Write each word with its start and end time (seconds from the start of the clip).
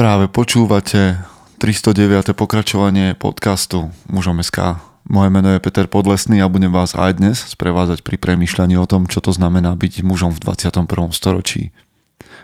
Práve 0.00 0.32
počúvate 0.32 1.20
309. 1.60 2.32
pokračovanie 2.32 3.12
podcastu 3.12 3.92
Mužom 4.08 4.40
SK. 4.40 4.80
Moje 5.04 5.28
meno 5.28 5.52
je 5.52 5.60
Peter 5.60 5.84
Podlesný 5.92 6.40
a 6.40 6.48
budem 6.48 6.72
vás 6.72 6.96
aj 6.96 7.20
dnes 7.20 7.36
sprevázať 7.44 8.00
pri 8.00 8.16
premýšľaní 8.16 8.80
o 8.80 8.88
tom, 8.88 9.04
čo 9.04 9.20
to 9.20 9.28
znamená 9.28 9.76
byť 9.76 10.00
mužom 10.00 10.32
v 10.32 10.40
21. 10.40 10.88
storočí. 11.12 11.76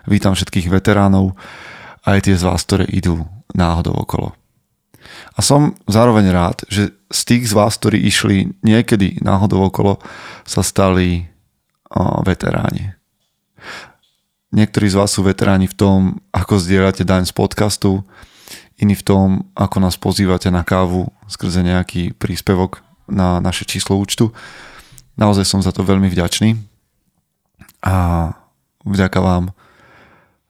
Vítam 0.05 0.37
všetkých 0.37 0.69
veteránov 0.69 1.33
aj 2.05 2.29
tie 2.29 2.37
z 2.37 2.45
vás, 2.45 2.61
ktoré 2.61 2.85
idú 2.93 3.25
náhodou 3.57 4.05
okolo. 4.05 4.37
A 5.33 5.41
som 5.41 5.81
zároveň 5.89 6.29
rád, 6.37 6.61
že 6.69 6.93
z 7.09 7.21
tých 7.25 7.49
z 7.49 7.57
vás, 7.57 7.81
ktorí 7.81 8.05
išli 8.05 8.53
niekedy 8.69 9.25
náhodou 9.25 9.73
okolo, 9.73 9.97
sa 10.45 10.61
stali 10.61 11.25
o, 11.89 12.21
veteráni. 12.21 12.96
Niektorí 14.57 14.89
z 14.89 14.97
vás 14.97 15.13
sú 15.13 15.21
veteráni 15.21 15.69
v 15.69 15.77
tom, 15.77 16.01
ako 16.33 16.57
zdieľate 16.57 17.05
daň 17.05 17.29
z 17.29 17.37
podcastu, 17.37 18.01
iní 18.81 18.97
v 18.97 19.05
tom, 19.05 19.29
ako 19.53 19.85
nás 19.85 20.01
pozývate 20.01 20.49
na 20.49 20.65
kávu 20.65 21.13
skrze 21.29 21.61
nejaký 21.61 22.17
príspevok 22.17 22.81
na 23.05 23.37
naše 23.45 23.69
číslo 23.69 24.01
účtu. 24.01 24.33
Naozaj 25.21 25.45
som 25.45 25.61
za 25.61 25.77
to 25.77 25.85
veľmi 25.85 26.09
vďačný 26.09 26.57
a 27.85 27.97
vďaka 28.89 29.21
vám 29.21 29.53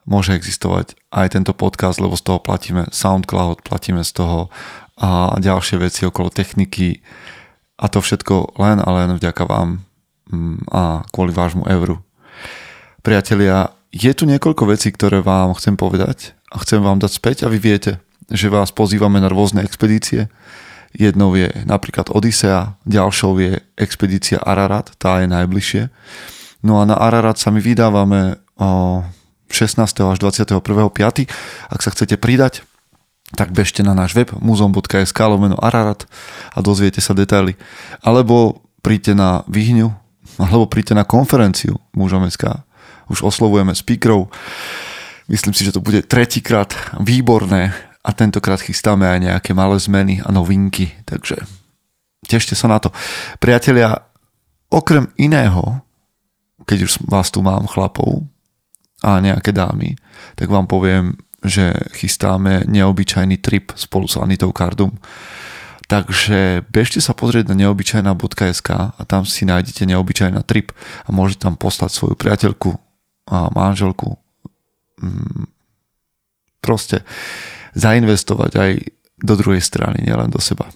môže 0.07 0.39
existovať 0.39 0.95
aj 1.11 1.35
tento 1.35 1.51
podcast, 1.51 1.99
lebo 1.99 2.15
z 2.15 2.31
toho 2.31 2.39
platíme 2.39 2.87
SoundCloud, 2.95 3.67
platíme 3.67 4.07
z 4.07 4.23
toho 4.23 4.55
a 5.03 5.35
ďalšie 5.35 5.83
veci 5.83 6.07
okolo 6.07 6.31
techniky 6.31 7.03
a 7.75 7.91
to 7.91 7.99
všetko 7.99 8.55
len 8.63 8.79
a 8.79 8.89
len 9.03 9.19
vďaka 9.19 9.43
vám 9.51 9.83
mm, 10.31 10.71
a 10.71 11.03
kvôli 11.11 11.35
vášmu 11.35 11.67
euru. 11.67 11.99
Priatelia, 13.03 13.77
je 13.97 14.13
tu 14.13 14.29
niekoľko 14.29 14.69
vecí, 14.69 14.93
ktoré 14.93 15.25
vám 15.25 15.57
chcem 15.57 15.81
povedať 15.81 16.37
a 16.53 16.61
chcem 16.61 16.85
vám 16.85 17.01
dať 17.01 17.13
späť 17.17 17.37
a 17.45 17.51
vy 17.51 17.57
viete, 17.57 18.05
že 18.29 18.53
vás 18.53 18.69
pozývame 18.69 19.17
na 19.25 19.33
rôzne 19.33 19.65
expedície. 19.65 20.29
Jednou 20.93 21.33
je 21.37 21.49
napríklad 21.65 22.13
Odisea, 22.13 22.77
ďalšou 22.85 23.33
je 23.41 23.53
expedícia 23.77 24.41
Ararat, 24.41 24.93
tá 25.01 25.25
je 25.25 25.29
najbližšie. 25.29 25.83
No 26.65 26.81
a 26.81 26.89
na 26.89 26.97
Ararat 26.97 27.41
sa 27.41 27.49
my 27.53 27.61
vydávame 27.61 28.41
16. 28.57 29.81
až 29.81 30.19
21.5. 30.21 30.61
Ak 31.69 31.81
sa 31.81 31.91
chcete 31.93 32.17
pridať, 32.21 32.65
tak 33.37 33.53
bežte 33.53 33.83
na 33.83 33.93
náš 33.93 34.15
web 34.15 34.33
muzom.sk 34.39 35.19
lomeno 35.27 35.59
Ararat 35.59 36.09
a 36.55 36.59
dozviete 36.63 37.01
sa 37.01 37.13
detaily. 37.13 37.59
Alebo 38.01 38.65
príďte 38.81 39.19
na 39.19 39.43
Vyhňu, 39.51 39.93
alebo 40.41 40.65
príďte 40.69 40.95
na 40.97 41.05
konferenciu 41.05 41.81
mužom.sk 41.93 42.67
už 43.11 43.23
oslovujeme 43.23 43.75
speakerov. 43.75 44.31
Myslím 45.27 45.55
si, 45.55 45.67
že 45.67 45.75
to 45.75 45.83
bude 45.83 46.07
tretíkrát 46.07 46.75
výborné 47.03 47.75
a 48.07 48.11
tentokrát 48.15 48.63
chystáme 48.63 49.03
aj 49.03 49.19
nejaké 49.19 49.51
malé 49.51 49.79
zmeny 49.83 50.23
a 50.23 50.31
novinky, 50.31 50.95
takže 51.03 51.43
tešte 52.31 52.55
sa 52.55 52.71
na 52.71 52.79
to. 52.79 52.95
Priatelia, 53.43 53.99
okrem 54.71 55.11
iného, 55.19 55.83
keď 56.63 56.79
už 56.87 56.93
vás 57.11 57.35
tu 57.35 57.43
mám 57.43 57.67
chlapov 57.67 58.23
a 59.03 59.19
nejaké 59.19 59.51
dámy, 59.51 59.99
tak 60.39 60.47
vám 60.51 60.71
poviem, 60.71 61.19
že 61.43 61.75
chystáme 61.95 62.67
neobyčajný 62.67 63.39
trip 63.39 63.75
spolu 63.75 64.07
s 64.07 64.19
Anitou 64.19 64.51
Kardum. 64.51 64.99
Takže 65.87 66.67
bežte 66.67 66.99
sa 66.99 67.15
pozrieť 67.15 67.55
na 67.55 67.63
neobyčajná.sk 67.63 68.71
a 68.99 69.03
tam 69.07 69.23
si 69.23 69.47
nájdete 69.47 69.87
neobyčajná 69.87 70.43
trip 70.43 70.75
a 71.07 71.15
môžete 71.15 71.47
tam 71.47 71.55
poslať 71.55 71.95
svoju 71.95 72.19
priateľku, 72.19 72.75
a 73.27 73.51
manželku 73.51 74.19
mm, 75.03 75.51
proste 76.63 77.03
zainvestovať 77.75 78.53
aj 78.57 78.73
do 79.21 79.35
druhej 79.35 79.63
strany, 79.63 80.03
nielen 80.03 80.31
do 80.31 80.41
seba. 80.43 80.69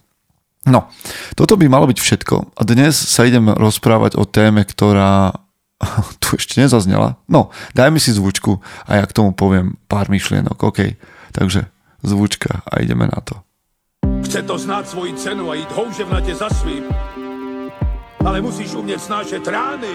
No, 0.69 0.93
toto 1.35 1.57
by 1.57 1.67
malo 1.73 1.89
byť 1.89 1.99
všetko. 1.99 2.37
A 2.57 2.63
dnes 2.69 2.93
sa 2.93 3.25
idem 3.25 3.49
rozprávať 3.49 4.21
o 4.21 4.29
téme, 4.29 4.65
ktorá 4.69 5.33
tu 6.23 6.37
ešte 6.37 6.61
nezaznela. 6.61 7.17
No, 7.27 7.49
dajme 7.73 7.97
si 7.97 8.13
zvučku 8.13 8.61
a 8.85 9.01
ja 9.01 9.05
k 9.09 9.17
tomu 9.17 9.33
poviem 9.33 9.81
pár 9.89 10.13
myšlienok. 10.13 10.61
OK, 10.61 11.01
takže 11.33 11.65
zvučka 12.05 12.61
a 12.69 12.85
ideme 12.85 13.09
na 13.09 13.21
to. 13.25 13.41
Chce 14.25 14.45
to 14.45 14.55
znáť 14.61 14.85
svoji 14.93 15.13
cenu 15.17 15.49
a 15.49 15.57
ísť 15.57 15.73
houževnate 15.73 16.33
za 16.37 16.49
svým. 16.53 16.85
Ale 18.21 18.45
musíš 18.45 18.77
umieť 18.77 19.01
snášať 19.01 19.43
rány 19.49 19.95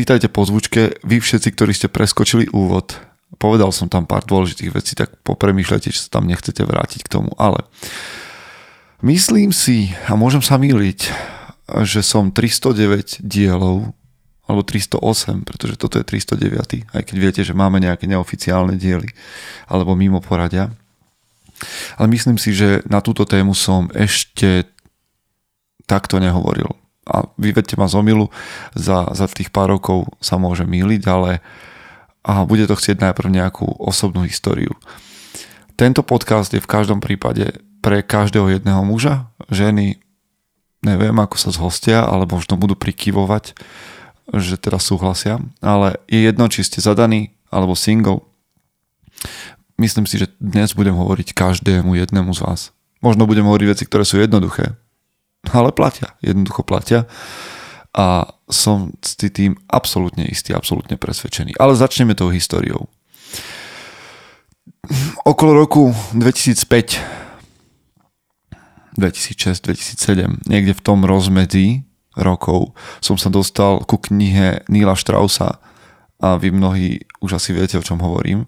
Vítajte 0.00 0.32
po 0.32 0.48
zvučke, 0.48 0.96
vy 1.04 1.20
všetci, 1.20 1.52
ktorí 1.52 1.76
ste 1.76 1.92
preskočili 1.92 2.48
úvod. 2.56 2.96
Povedal 3.36 3.68
som 3.68 3.84
tam 3.84 4.08
pár 4.08 4.24
dôležitých 4.24 4.72
vecí, 4.72 4.96
tak 4.96 5.12
popremýšľajte, 5.28 5.92
či 5.92 6.08
sa 6.08 6.16
tam 6.16 6.24
nechcete 6.24 6.64
vrátiť 6.64 7.04
k 7.04 7.12
tomu. 7.12 7.36
Ale 7.36 7.68
myslím 9.04 9.52
si, 9.52 9.92
a 10.08 10.16
môžem 10.16 10.40
sa 10.40 10.56
míliť, 10.56 11.00
že 11.84 12.00
som 12.00 12.32
309 12.32 13.20
dielov, 13.20 13.92
alebo 14.48 14.64
308, 14.64 15.44
pretože 15.44 15.76
toto 15.76 16.00
je 16.00 16.08
309, 16.08 16.96
aj 16.96 17.02
keď 17.04 17.16
viete, 17.20 17.44
že 17.44 17.52
máme 17.52 17.76
nejaké 17.76 18.08
neoficiálne 18.08 18.80
diely, 18.80 19.12
alebo 19.68 19.92
mimo 20.00 20.24
poradia. 20.24 20.72
Ale 22.00 22.08
myslím 22.08 22.40
si, 22.40 22.56
že 22.56 22.80
na 22.88 23.04
túto 23.04 23.28
tému 23.28 23.52
som 23.52 23.92
ešte 23.92 24.64
takto 25.84 26.16
nehovoril 26.16 26.72
a 27.10 27.26
vyvedte 27.34 27.74
ma 27.74 27.90
z 27.90 27.98
omilu, 27.98 28.30
za, 28.78 29.10
za 29.10 29.26
tých 29.26 29.50
pár 29.50 29.74
rokov 29.74 30.06
sa 30.22 30.38
môže 30.38 30.62
míliť, 30.62 31.02
ale 31.10 31.42
a 32.20 32.44
bude 32.44 32.68
to 32.68 32.76
chcieť 32.76 33.00
najprv 33.00 33.28
nejakú 33.32 33.64
osobnú 33.80 34.28
históriu. 34.28 34.76
Tento 35.80 36.04
podcast 36.04 36.52
je 36.52 36.60
v 36.60 36.68
každom 36.68 37.00
prípade 37.00 37.56
pre 37.80 38.04
každého 38.04 38.60
jedného 38.60 38.84
muža, 38.84 39.32
ženy, 39.48 39.96
neviem 40.84 41.16
ako 41.16 41.36
sa 41.40 41.48
zhostia, 41.48 42.04
ale 42.04 42.28
možno 42.28 42.60
budú 42.60 42.76
prikyvovať, 42.76 43.56
že 44.36 44.60
teda 44.60 44.76
súhlasia, 44.76 45.40
ale 45.64 45.96
je 46.06 46.28
jedno, 46.28 46.46
či 46.52 46.60
ste 46.60 46.84
zadaní 46.84 47.32
alebo 47.48 47.72
single. 47.72 48.20
Myslím 49.80 50.04
si, 50.04 50.20
že 50.20 50.28
dnes 50.36 50.76
budem 50.76 50.92
hovoriť 50.92 51.32
každému 51.32 51.96
jednému 51.96 52.36
z 52.36 52.44
vás. 52.44 52.60
Možno 53.00 53.24
budem 53.24 53.48
hovoriť 53.48 53.66
veci, 53.72 53.84
ktoré 53.88 54.04
sú 54.04 54.20
jednoduché, 54.20 54.76
ale 55.48 55.72
platia, 55.72 56.12
jednoducho 56.20 56.62
platia 56.62 57.08
a 57.90 58.36
som 58.46 58.94
s 59.02 59.18
tým 59.18 59.58
absolútne 59.66 60.22
istý, 60.28 60.54
absolútne 60.54 60.94
presvedčený. 60.94 61.58
Ale 61.58 61.74
začneme 61.74 62.14
tou 62.14 62.30
históriou. 62.30 62.86
Okolo 65.26 65.52
roku 65.54 65.90
2005 66.14 67.20
2006, 69.00 69.64
2007, 69.64 70.50
niekde 70.50 70.76
v 70.76 70.82
tom 70.84 71.06
rozmedzi 71.06 71.86
rokov 72.18 72.76
som 73.00 73.16
sa 73.16 73.32
dostal 73.32 73.80
ku 73.86 73.96
knihe 73.96 74.66
Nila 74.68 74.92
Straussa 74.98 75.62
a 76.20 76.36
vy 76.36 76.52
mnohí 76.52 77.00
už 77.24 77.40
asi 77.40 77.56
viete, 77.56 77.80
o 77.80 77.86
čom 77.86 78.02
hovorím. 78.02 78.44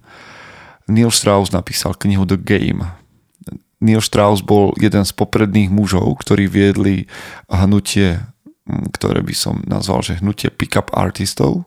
Neil 0.90 1.08
Strauss 1.08 1.54
napísal 1.54 1.96
knihu 1.96 2.26
The 2.28 2.36
Game 2.36 2.84
Neil 3.82 4.00
Strauss 4.00 4.46
bol 4.46 4.70
jeden 4.78 5.02
z 5.02 5.12
popredných 5.12 5.68
mužov, 5.68 6.22
ktorí 6.22 6.46
viedli 6.46 7.10
hnutie 7.50 8.22
ktoré 8.62 9.26
by 9.26 9.34
som 9.34 9.58
nazval, 9.66 10.06
že 10.06 10.22
hnutie 10.22 10.46
pick-up 10.46 10.94
artistov 10.94 11.66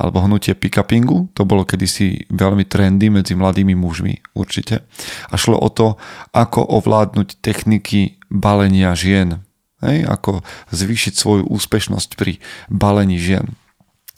alebo 0.00 0.24
hnutie 0.24 0.56
pick-upingu. 0.56 1.28
To 1.36 1.44
bolo 1.44 1.68
kedysi 1.68 2.24
veľmi 2.32 2.64
trendy 2.64 3.12
medzi 3.12 3.36
mladými 3.36 3.76
mužmi 3.76 4.24
určite. 4.32 4.88
A 5.28 5.34
šlo 5.36 5.60
o 5.60 5.68
to, 5.68 6.00
ako 6.32 6.64
ovládnuť 6.64 7.44
techniky 7.44 8.16
balenia 8.32 8.96
žien. 8.96 9.44
Hej? 9.84 10.08
Ako 10.08 10.40
zvýšiť 10.72 11.12
svoju 11.12 11.44
úspešnosť 11.44 12.16
pri 12.16 12.40
balení 12.72 13.20
žien. 13.20 13.52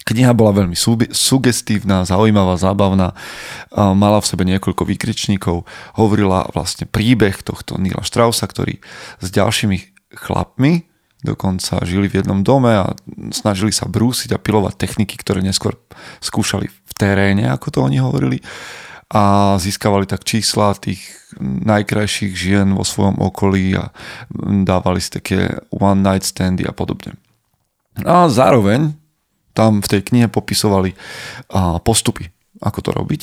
Kniha 0.02 0.34
bola 0.34 0.50
veľmi 0.50 0.74
sugestívna, 1.14 2.02
zaujímavá, 2.02 2.58
zábavná, 2.58 3.14
mala 3.74 4.18
v 4.18 4.28
sebe 4.28 4.42
niekoľko 4.42 4.82
výkričníkov, 4.82 5.62
hovorila 5.94 6.50
vlastne 6.50 6.90
príbeh 6.90 7.38
tohto 7.46 7.78
Nila 7.78 8.02
Strausa, 8.02 8.50
ktorý 8.50 8.82
s 9.22 9.28
ďalšími 9.30 9.78
chlapmi 10.18 10.90
dokonca 11.22 11.86
žili 11.86 12.10
v 12.10 12.18
jednom 12.18 12.42
dome 12.42 12.74
a 12.74 12.98
snažili 13.30 13.70
sa 13.70 13.86
brúsiť 13.86 14.34
a 14.34 14.42
pilovať 14.42 14.74
techniky, 14.74 15.14
ktoré 15.14 15.38
neskôr 15.38 15.78
skúšali 16.18 16.66
v 16.66 16.92
teréne, 16.98 17.46
ako 17.46 17.70
to 17.70 17.78
oni 17.86 18.02
hovorili 18.02 18.42
a 19.12 19.54
získavali 19.60 20.10
tak 20.10 20.26
čísla 20.26 20.74
tých 20.74 20.98
najkrajších 21.38 22.32
žien 22.34 22.74
vo 22.74 22.82
svojom 22.82 23.22
okolí 23.22 23.76
a 23.78 23.94
dávali 24.66 24.98
si 24.98 25.14
také 25.14 25.62
one 25.70 26.02
night 26.02 26.26
standy 26.26 26.66
a 26.66 26.74
podobne. 26.74 27.14
A 28.02 28.26
zároveň 28.26 28.96
tam 29.52 29.84
v 29.84 29.90
tej 29.90 30.00
knihe 30.08 30.26
popisovali 30.32 30.96
postupy, 31.84 32.28
ako 32.60 32.78
to 32.80 32.90
robiť. 32.92 33.22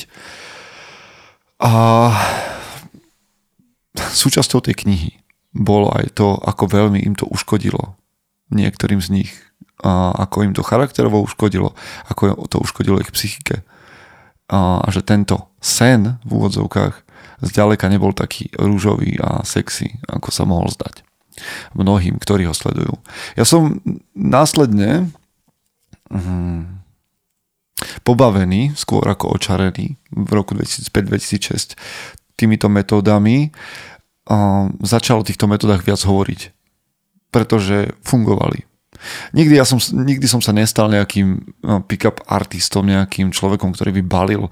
A 1.60 1.72
súčasťou 3.94 4.64
tej 4.64 4.74
knihy 4.86 5.10
bolo 5.50 5.90
aj 5.90 6.14
to, 6.14 6.38
ako 6.38 6.70
veľmi 6.70 7.02
im 7.02 7.18
to 7.18 7.26
uškodilo 7.26 7.98
niektorým 8.54 9.02
z 9.02 9.08
nich, 9.10 9.32
a 9.80 10.12
ako 10.28 10.44
im 10.44 10.52
to 10.52 10.60
charakterovo 10.60 11.24
uškodilo, 11.24 11.72
ako 12.06 12.46
to 12.52 12.60
uškodilo 12.60 13.00
ich 13.00 13.12
psychike 13.16 13.64
a 14.50 14.82
že 14.90 15.00
tento 15.00 15.48
sen 15.62 16.20
v 16.26 16.30
úvodzovkách 16.36 16.94
zďaleka 17.40 17.88
nebol 17.88 18.12
taký 18.12 18.52
rúžový 18.58 19.16
a 19.22 19.40
sexy, 19.46 19.96
ako 20.10 20.28
sa 20.34 20.44
mohol 20.44 20.68
zdať 20.68 21.06
mnohým, 21.72 22.20
ktorí 22.20 22.44
ho 22.44 22.52
sledujú. 22.52 22.98
Ja 23.38 23.48
som 23.48 23.80
následne 24.12 25.08
hm, 26.10 26.80
pobavený, 28.04 28.74
skôr 28.76 29.06
ako 29.06 29.38
očarený 29.38 29.96
v 30.12 30.30
roku 30.34 30.52
2005-2006 30.58 31.78
týmito 32.36 32.72
metódami 32.72 33.52
a 34.30 34.68
začal 34.80 35.20
o 35.20 35.26
týchto 35.26 35.44
metódach 35.44 35.84
viac 35.84 36.00
hovoriť, 36.00 36.40
pretože 37.28 37.92
fungovali. 38.00 38.64
Nikdy, 39.32 39.54
ja 39.56 39.64
som, 39.64 39.80
nikdy 39.80 40.26
som 40.28 40.44
sa 40.44 40.52
nestal 40.52 40.92
nejakým 40.92 41.56
no, 41.64 41.80
pick-up 41.84 42.20
artistom, 42.28 42.84
nejakým 42.84 43.32
človekom, 43.32 43.72
ktorý 43.72 43.96
by 44.00 44.02
balil 44.04 44.42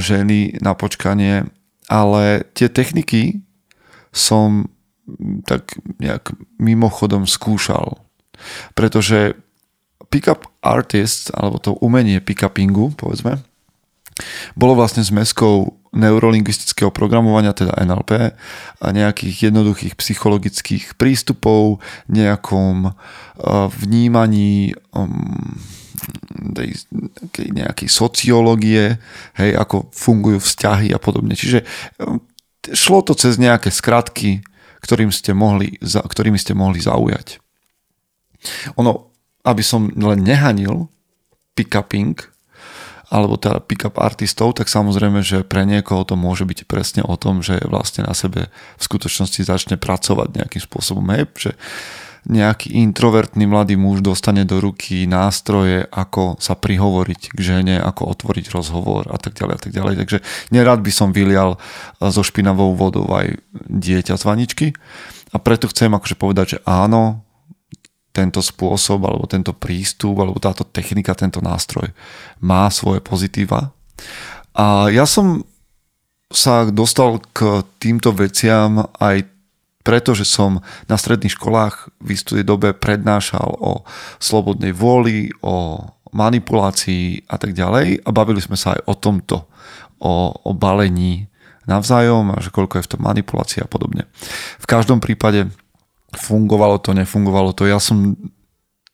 ženy 0.00 0.60
na 0.64 0.72
počkanie, 0.72 1.44
ale 1.86 2.48
tie 2.56 2.72
techniky 2.72 3.44
som 4.10 4.70
tak 5.44 5.76
nejak 5.98 6.34
mimochodom 6.56 7.26
skúšal. 7.26 8.00
Pretože 8.74 9.36
pick-up 10.08 10.49
artist, 10.60 11.32
alebo 11.32 11.56
to 11.58 11.76
umenie 11.80 12.20
pick-upingu, 12.20 12.92
povedzme, 12.96 13.40
bolo 14.52 14.76
vlastne 14.76 15.00
zmeskou 15.00 15.80
neurolingvistického 15.90 16.94
programovania, 16.94 17.56
teda 17.56 17.74
NLP, 17.74 18.36
a 18.78 18.86
nejakých 18.94 19.50
jednoduchých 19.50 19.98
psychologických 19.98 20.94
prístupov, 20.94 21.82
nejakom 22.06 22.94
vnímaní 23.80 24.78
um, 24.94 25.58
nejakej 27.36 27.88
sociológie, 27.90 28.96
hej, 29.36 29.50
ako 29.52 29.92
fungujú 29.92 30.40
vzťahy 30.40 30.94
a 30.94 30.98
podobne. 31.02 31.34
Čiže 31.36 31.66
um, 32.00 32.22
šlo 32.70 33.02
to 33.02 33.12
cez 33.18 33.36
nejaké 33.36 33.68
skratky, 33.68 34.40
ktorým 34.80 35.12
ste 35.12 35.36
mohli, 35.36 35.76
ktorými 35.82 36.40
ste 36.40 36.56
mohli 36.56 36.80
zaujať. 36.80 37.42
Ono, 38.80 39.09
aby 39.44 39.62
som 39.64 39.88
len 39.92 40.20
nehanil 40.20 40.88
pick-uping, 41.56 42.16
alebo 43.10 43.34
teda 43.34 43.58
pick-up 43.58 43.98
artistov, 43.98 44.54
tak 44.54 44.70
samozrejme, 44.70 45.20
že 45.26 45.42
pre 45.42 45.66
niekoho 45.66 46.06
to 46.06 46.14
môže 46.14 46.46
byť 46.46 46.62
presne 46.70 47.02
o 47.02 47.18
tom, 47.18 47.42
že 47.42 47.58
vlastne 47.66 48.06
na 48.06 48.14
sebe 48.14 48.54
v 48.78 48.82
skutočnosti 48.82 49.42
začne 49.42 49.74
pracovať 49.74 50.38
nejakým 50.38 50.62
spôsobom. 50.62 51.02
Hej, 51.10 51.26
že 51.34 51.52
nejaký 52.28 52.76
introvertný 52.76 53.48
mladý 53.48 53.80
muž 53.80 54.04
dostane 54.04 54.44
do 54.44 54.60
ruky 54.60 55.08
nástroje, 55.08 55.88
ako 55.88 56.36
sa 56.36 56.52
prihovoriť 56.52 57.32
k 57.32 57.38
žene, 57.40 57.76
ako 57.80 58.12
otvoriť 58.12 58.52
rozhovor 58.52 59.08
a 59.08 59.16
tak 59.16 59.40
ďalej 59.40 59.54
a 59.56 59.60
tak 59.60 59.72
ďalej. 59.72 59.94
Takže 60.04 60.18
nerad 60.52 60.84
by 60.84 60.92
som 60.92 61.16
vylial 61.16 61.56
so 61.98 62.20
špinavou 62.20 62.76
vodou 62.76 63.08
aj 63.08 63.40
dieťa 63.72 64.20
z 64.20 64.22
vaničky 64.22 64.66
a 65.32 65.36
preto 65.40 65.66
chcem 65.72 65.90
akože 65.96 66.16
povedať, 66.20 66.46
že 66.46 66.58
áno, 66.68 67.24
tento 68.10 68.42
spôsob 68.42 69.06
alebo 69.06 69.24
tento 69.30 69.54
prístup 69.54 70.18
alebo 70.18 70.42
táto 70.42 70.66
technika, 70.66 71.14
tento 71.14 71.38
nástroj 71.38 71.94
má 72.42 72.66
svoje 72.70 72.98
pozitíva. 72.98 73.70
A 74.54 74.90
ja 74.90 75.06
som 75.06 75.46
sa 76.30 76.66
dostal 76.70 77.22
k 77.34 77.62
týmto 77.82 78.14
veciam 78.14 78.86
aj 78.98 79.26
preto, 79.80 80.12
že 80.12 80.28
som 80.28 80.60
na 80.86 80.94
stredných 81.00 81.34
školách 81.34 81.90
v 81.98 82.08
istej 82.14 82.44
dobe 82.44 82.76
prednášal 82.76 83.58
o 83.58 83.82
slobodnej 84.20 84.76
vôli, 84.76 85.32
o 85.40 85.82
manipulácii 86.10 87.30
a 87.30 87.38
tak 87.38 87.54
ďalej 87.54 88.02
a 88.02 88.08
bavili 88.10 88.42
sme 88.42 88.58
sa 88.58 88.76
aj 88.76 88.80
o 88.86 88.94
tomto, 88.98 89.46
o, 90.02 90.34
o 90.34 90.50
balení 90.52 91.30
navzájom 91.70 92.34
a 92.34 92.42
že 92.42 92.50
koľko 92.50 92.82
je 92.82 92.86
v 92.86 92.92
tom 92.96 93.02
manipulácia 93.06 93.62
a 93.62 93.70
podobne. 93.70 94.10
V 94.58 94.66
každom 94.66 94.98
prípade 94.98 95.48
fungovalo 96.14 96.78
to, 96.82 96.94
nefungovalo 96.94 97.54
to. 97.54 97.66
Ja 97.66 97.78
som 97.78 98.16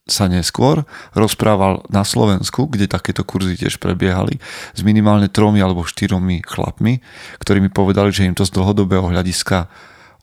sa 0.07 0.31
neskôr 0.31 0.87
rozprával 1.11 1.83
na 1.91 2.07
Slovensku, 2.07 2.71
kde 2.71 2.87
takéto 2.87 3.27
kurzy 3.27 3.59
tiež 3.59 3.77
prebiehali, 3.77 4.39
s 4.71 4.79
minimálne 4.81 5.27
tromi 5.27 5.59
alebo 5.59 5.83
štyromi 5.83 6.41
chlapmi, 6.47 7.03
ktorí 7.43 7.59
mi 7.59 7.67
povedali, 7.67 8.15
že 8.15 8.23
im 8.23 8.33
to 8.33 8.47
z 8.47 8.55
dlhodobého 8.55 9.11
hľadiska 9.11 9.67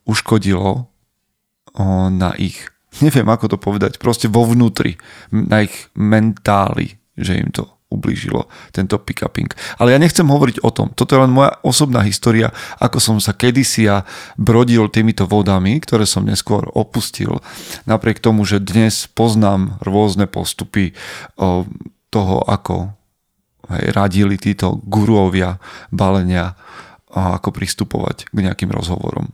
uškodilo 0.08 0.88
na 2.11 2.32
ich, 2.41 2.73
neviem 3.05 3.29
ako 3.29 3.55
to 3.55 3.58
povedať, 3.61 4.00
proste 4.00 4.26
vo 4.32 4.49
vnútri, 4.49 4.96
na 5.29 5.69
ich 5.69 5.93
mentáli, 5.93 6.96
že 7.14 7.37
im 7.37 7.52
to 7.52 7.69
ublížilo 7.94 8.50
tento 8.75 8.99
pick-uping. 8.99 9.55
Ale 9.79 9.94
ja 9.94 9.99
nechcem 10.02 10.26
hovoriť 10.26 10.67
o 10.67 10.70
tom. 10.75 10.91
Toto 10.91 11.14
je 11.14 11.23
len 11.23 11.31
moja 11.31 11.55
osobná 11.62 12.02
história, 12.02 12.50
ako 12.82 12.99
som 12.99 13.17
sa 13.23 13.31
kedysi 13.31 13.87
ja 13.87 14.02
brodil 14.35 14.91
týmito 14.91 15.31
vodami, 15.31 15.79
ktoré 15.79 16.05
som 16.05 16.26
neskôr 16.26 16.67
opustil. 16.75 17.38
Napriek 17.87 18.19
tomu, 18.19 18.43
že 18.43 18.58
dnes 18.58 19.06
poznám 19.06 19.79
rôzne 19.85 20.26
postupy 20.26 20.96
toho, 22.11 22.37
ako 22.46 22.91
hej, 23.70 23.85
radili 23.94 24.37
títo 24.41 24.82
guruovia 24.82 25.62
balenia 25.94 26.58
a 27.14 27.38
ako 27.38 27.55
pristupovať 27.55 28.26
k 28.35 28.37
nejakým 28.43 28.75
rozhovorom. 28.75 29.31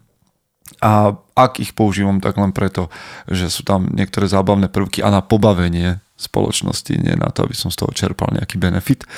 A 0.81 1.13
ak 1.37 1.61
ich 1.61 1.77
používam, 1.77 2.25
tak 2.25 2.41
len 2.41 2.57
preto, 2.57 2.89
že 3.29 3.53
sú 3.53 3.65
tam 3.65 3.89
niektoré 3.93 4.29
zábavné 4.29 4.73
prvky 4.73 5.05
a 5.05 5.13
na 5.13 5.21
pobavenie 5.21 6.01
spoločnosti, 6.21 6.93
nie 7.01 7.17
na 7.17 7.33
to, 7.33 7.49
aby 7.49 7.57
som 7.57 7.73
z 7.73 7.81
toho 7.81 7.93
čerpal 7.97 8.29
nejaký 8.37 8.61
benefit. 8.61 9.09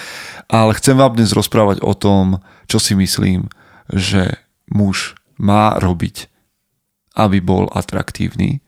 Ale 0.47 0.79
chcem 0.79 0.95
vám 0.95 1.19
dnes 1.19 1.35
rozprávať 1.35 1.83
o 1.83 1.93
tom, 1.99 2.39
čo 2.71 2.79
si 2.79 2.95
myslím, 2.95 3.51
že 3.91 4.39
muž 4.71 5.19
má 5.43 5.77
robiť, 5.83 6.31
aby 7.19 7.43
bol 7.43 7.67
atraktívny 7.75 8.63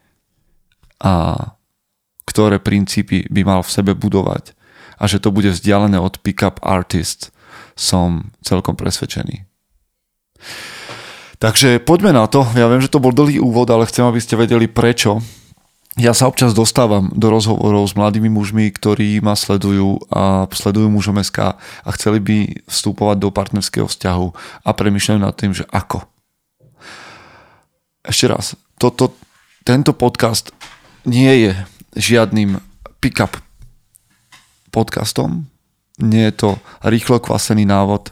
a 0.98 1.36
ktoré 2.26 2.58
princípy 2.58 3.30
by 3.30 3.42
mal 3.46 3.60
v 3.62 3.70
sebe 3.70 3.92
budovať 3.94 4.56
a 4.98 5.04
že 5.06 5.22
to 5.22 5.30
bude 5.30 5.50
vzdialené 5.52 6.00
od 6.00 6.18
pick-up 6.22 6.58
artist, 6.64 7.30
som 7.74 8.34
celkom 8.42 8.74
presvedčený. 8.74 9.46
Takže 11.42 11.82
poďme 11.82 12.14
na 12.14 12.24
to. 12.30 12.46
Ja 12.56 12.70
viem, 12.70 12.80
že 12.80 12.88
to 12.88 13.02
bol 13.02 13.12
dlhý 13.12 13.42
úvod, 13.42 13.68
ale 13.68 13.84
chcem, 13.90 14.06
aby 14.06 14.22
ste 14.22 14.38
vedeli 14.38 14.70
prečo 14.70 15.20
ja 15.94 16.10
sa 16.10 16.26
občas 16.26 16.58
dostávam 16.58 17.10
do 17.14 17.30
rozhovorov 17.30 17.86
s 17.86 17.94
mladými 17.94 18.26
mužmi, 18.26 18.66
ktorí 18.74 19.22
ma 19.22 19.38
sledujú 19.38 20.02
a 20.10 20.50
sledujú 20.50 20.90
mužom 20.90 21.22
SK 21.22 21.54
a 21.54 21.88
chceli 21.94 22.18
by 22.18 22.36
vstúpovať 22.66 23.16
do 23.22 23.30
partnerského 23.30 23.86
vzťahu 23.86 24.26
a 24.66 24.70
premyšľajú 24.74 25.18
nad 25.22 25.34
tým, 25.38 25.54
že 25.54 25.62
ako. 25.70 26.02
Ešte 28.02 28.26
raz, 28.26 28.58
toto, 28.76 29.14
tento 29.62 29.94
podcast 29.94 30.50
nie 31.06 31.48
je 31.48 31.52
žiadnym 31.94 32.58
pick-up 32.98 33.38
podcastom, 34.74 35.46
nie 36.02 36.26
je 36.26 36.34
to 36.34 36.50
rýchlo 36.82 37.22
kvasený 37.22 37.64
návod 37.70 38.10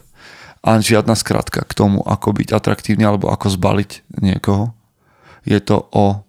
a 0.63 0.79
žiadna 0.79 1.19
skratka 1.19 1.67
k 1.67 1.73
tomu, 1.75 1.99
ako 2.07 2.31
byť 2.31 2.55
atraktívny 2.55 3.03
alebo 3.03 3.27
ako 3.27 3.51
zbaliť 3.51 4.07
niekoho. 4.23 4.71
Je 5.43 5.59
to 5.59 5.91
o 5.91 6.23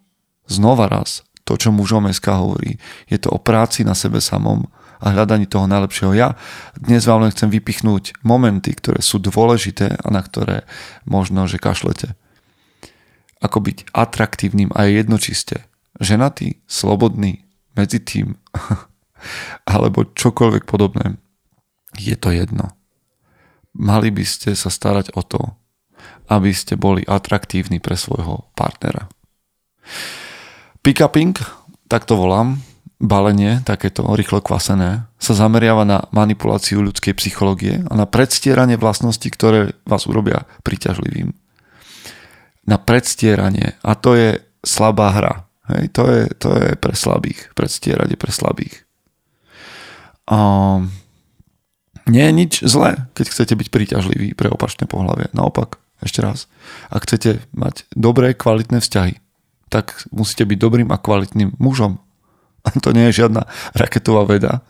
znova 0.50 0.90
raz 0.90 1.23
to, 1.44 1.60
čo 1.60 1.70
mužom 1.70 2.08
SK 2.08 2.26
hovorí. 2.40 2.80
Je 3.08 3.20
to 3.20 3.32
o 3.32 3.38
práci 3.38 3.84
na 3.84 3.92
sebe 3.92 4.18
samom 4.18 4.64
a 5.04 5.12
hľadaní 5.12 5.44
toho 5.44 5.68
najlepšieho 5.68 6.16
ja. 6.16 6.40
Dnes 6.80 7.04
vám 7.04 7.28
len 7.28 7.32
chcem 7.32 7.52
vypichnúť 7.52 8.24
momenty, 8.24 8.72
ktoré 8.72 9.04
sú 9.04 9.20
dôležité 9.20 10.00
a 10.00 10.08
na 10.08 10.24
ktoré 10.24 10.64
možno, 11.04 11.44
že 11.44 11.60
kašlete. 11.60 12.16
Ako 13.44 13.60
byť 13.60 13.92
atraktívnym 13.92 14.72
a 14.72 14.88
jednočiste. 14.88 15.68
Ženatý, 16.00 16.64
slobodný, 16.64 17.44
medzi 17.76 18.00
tým 18.00 18.40
alebo 19.72 20.08
čokoľvek 20.08 20.64
podobné. 20.64 21.20
Je 22.00 22.16
to 22.16 22.32
jedno. 22.32 22.72
Mali 23.74 24.08
by 24.14 24.24
ste 24.24 24.54
sa 24.56 24.70
starať 24.72 25.12
o 25.18 25.22
to, 25.22 25.42
aby 26.30 26.54
ste 26.54 26.78
boli 26.78 27.04
atraktívni 27.04 27.82
pre 27.82 27.98
svojho 27.98 28.48
partnera. 28.56 29.10
Pick-upping, 30.84 31.32
tak 31.88 32.04
to 32.04 32.12
volám, 32.12 32.60
balenie, 33.00 33.64
takéto 33.64 34.04
rýchlo 34.04 34.44
kvasené, 34.44 35.08
sa 35.16 35.32
zameriava 35.32 35.88
na 35.88 36.04
manipuláciu 36.12 36.84
ľudskej 36.84 37.16
psychológie 37.16 37.80
a 37.88 37.92
na 37.96 38.04
predstieranie 38.04 38.76
vlastností, 38.76 39.32
ktoré 39.32 39.72
vás 39.88 40.04
urobia 40.04 40.44
príťažlivým. 40.60 41.32
Na 42.68 42.76
predstieranie. 42.76 43.80
A 43.80 43.96
to 43.96 44.12
je 44.12 44.44
slabá 44.60 45.16
hra. 45.16 45.34
Hej, 45.72 45.96
to, 45.96 46.04
je, 46.04 46.22
to 46.36 46.48
je 46.52 46.68
pre 46.76 46.92
slabých. 46.92 47.48
Predstierať 47.56 48.12
je 48.12 48.18
pre 48.20 48.32
slabých. 48.32 48.84
Um, 50.28 50.92
nie 52.04 52.28
je 52.28 52.32
nič 52.36 52.52
zlé, 52.60 53.08
keď 53.16 53.32
chcete 53.32 53.56
byť 53.56 53.68
príťažliví 53.72 54.36
pre 54.36 54.52
opačné 54.52 54.84
pohľavie. 54.84 55.32
Naopak, 55.32 55.80
ešte 56.04 56.20
raz, 56.20 56.52
ak 56.92 57.08
chcete 57.08 57.40
mať 57.56 57.88
dobré, 57.96 58.36
kvalitné 58.36 58.84
vzťahy, 58.84 59.23
tak 59.74 60.06
musíte 60.14 60.46
byť 60.46 60.58
dobrým 60.62 60.88
a 60.94 61.02
kvalitným 61.02 61.58
mužom. 61.58 61.98
A 62.62 62.70
to 62.78 62.94
nie 62.94 63.10
je 63.10 63.26
žiadna 63.26 63.50
raketová 63.74 64.22
veda, 64.22 64.62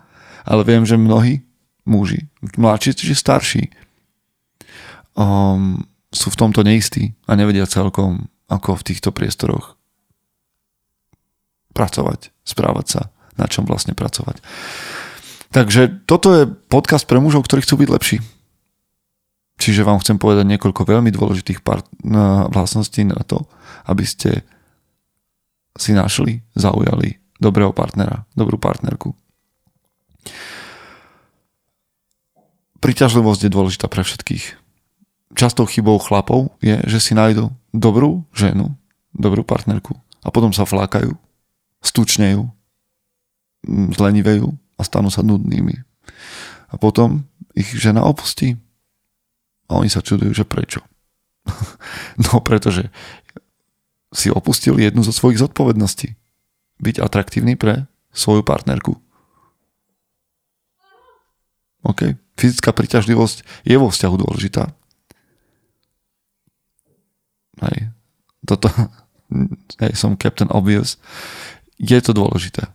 ale 0.48 0.64
viem, 0.64 0.88
že 0.88 0.96
mnohí 0.96 1.44
muži, 1.84 2.32
mladší 2.56 2.96
či 2.96 3.12
starší, 3.12 3.68
um, 5.12 5.84
sú 6.08 6.32
v 6.32 6.40
tomto 6.40 6.64
neistí 6.64 7.12
a 7.28 7.36
nevedia 7.36 7.68
celkom, 7.68 8.32
ako 8.48 8.80
v 8.80 8.86
týchto 8.88 9.12
priestoroch 9.12 9.76
pracovať, 11.76 12.32
správať 12.48 12.86
sa, 12.88 13.02
na 13.36 13.44
čom 13.44 13.68
vlastne 13.68 13.92
pracovať. 13.92 14.40
Takže 15.52 16.08
toto 16.08 16.32
je 16.32 16.48
podcast 16.48 17.04
pre 17.04 17.20
mužov, 17.20 17.44
ktorí 17.44 17.60
chcú 17.62 17.84
byť 17.84 17.88
lepší. 17.92 18.18
Čiže 19.54 19.86
vám 19.86 20.02
chcem 20.02 20.18
povedať 20.18 20.50
niekoľko 20.50 20.82
veľmi 20.82 21.14
dôležitých 21.14 21.62
part- 21.62 21.86
vlastností 22.50 23.06
na 23.06 23.22
to, 23.22 23.46
aby 23.86 24.02
ste 24.02 24.42
si 25.74 25.92
našli, 25.92 26.42
zaujali 26.54 27.18
dobrého 27.42 27.74
partnera, 27.74 28.24
dobrú 28.38 28.56
partnerku. 28.56 29.12
Priťažlivosť 32.78 33.48
je 33.48 33.54
dôležitá 33.54 33.86
pre 33.88 34.04
všetkých. 34.04 34.60
Častou 35.34 35.66
chybou 35.66 35.98
chlapov 35.98 36.54
je, 36.62 36.78
že 36.86 36.98
si 37.02 37.12
nájdu 37.16 37.50
dobrú 37.74 38.22
ženu, 38.30 38.76
dobrú 39.10 39.42
partnerku 39.42 39.98
a 40.22 40.28
potom 40.30 40.54
sa 40.54 40.62
flákajú, 40.68 41.10
stúčnejú, 41.82 42.48
zlenivejú 43.68 44.52
a 44.78 44.80
stanú 44.84 45.10
sa 45.10 45.26
nudnými. 45.26 45.74
A 46.70 46.74
potom 46.78 47.26
ich 47.54 47.70
žena 47.74 48.02
opustí. 48.04 48.58
A 49.70 49.80
oni 49.80 49.88
sa 49.88 50.04
čudujú, 50.04 50.34
že 50.36 50.44
prečo. 50.44 50.84
no 52.24 52.40
pretože 52.40 52.88
si 54.14 54.30
opustil 54.30 54.78
jednu 54.78 55.02
zo 55.02 55.10
svojich 55.10 55.42
zodpovedností. 55.42 56.14
Byť 56.78 57.02
atraktívny 57.02 57.58
pre 57.58 57.90
svoju 58.14 58.46
partnerku. 58.46 58.94
OK. 61.84 62.16
Fyzická 62.38 62.70
príťažlivosť 62.72 63.66
je 63.66 63.76
vo 63.76 63.90
vzťahu 63.90 64.16
dôležitá. 64.16 64.70
Hej. 67.60 67.90
Toto, 68.46 68.70
hej, 69.82 69.92
som 69.98 70.16
Captain 70.16 70.48
Obvious. 70.48 70.96
Je 71.76 71.98
to 71.98 72.14
dôležité 72.14 72.70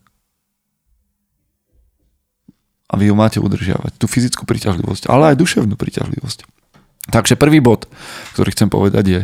a 2.89 2.93
vy 2.98 3.13
ju 3.13 3.15
máte 3.15 3.38
udržiavať. 3.38 4.01
Tú 4.01 4.10
fyzickú 4.10 4.50
príťažlivosť, 4.50 5.13
ale 5.13 5.34
aj 5.34 5.39
duševnú 5.39 5.77
príťažlivosť. 5.77 6.50
Takže 7.13 7.38
prvý 7.38 7.62
bod, 7.62 7.86
ktorý 8.34 8.50
chcem 8.53 8.69
povedať 8.69 9.05
je, 9.05 9.22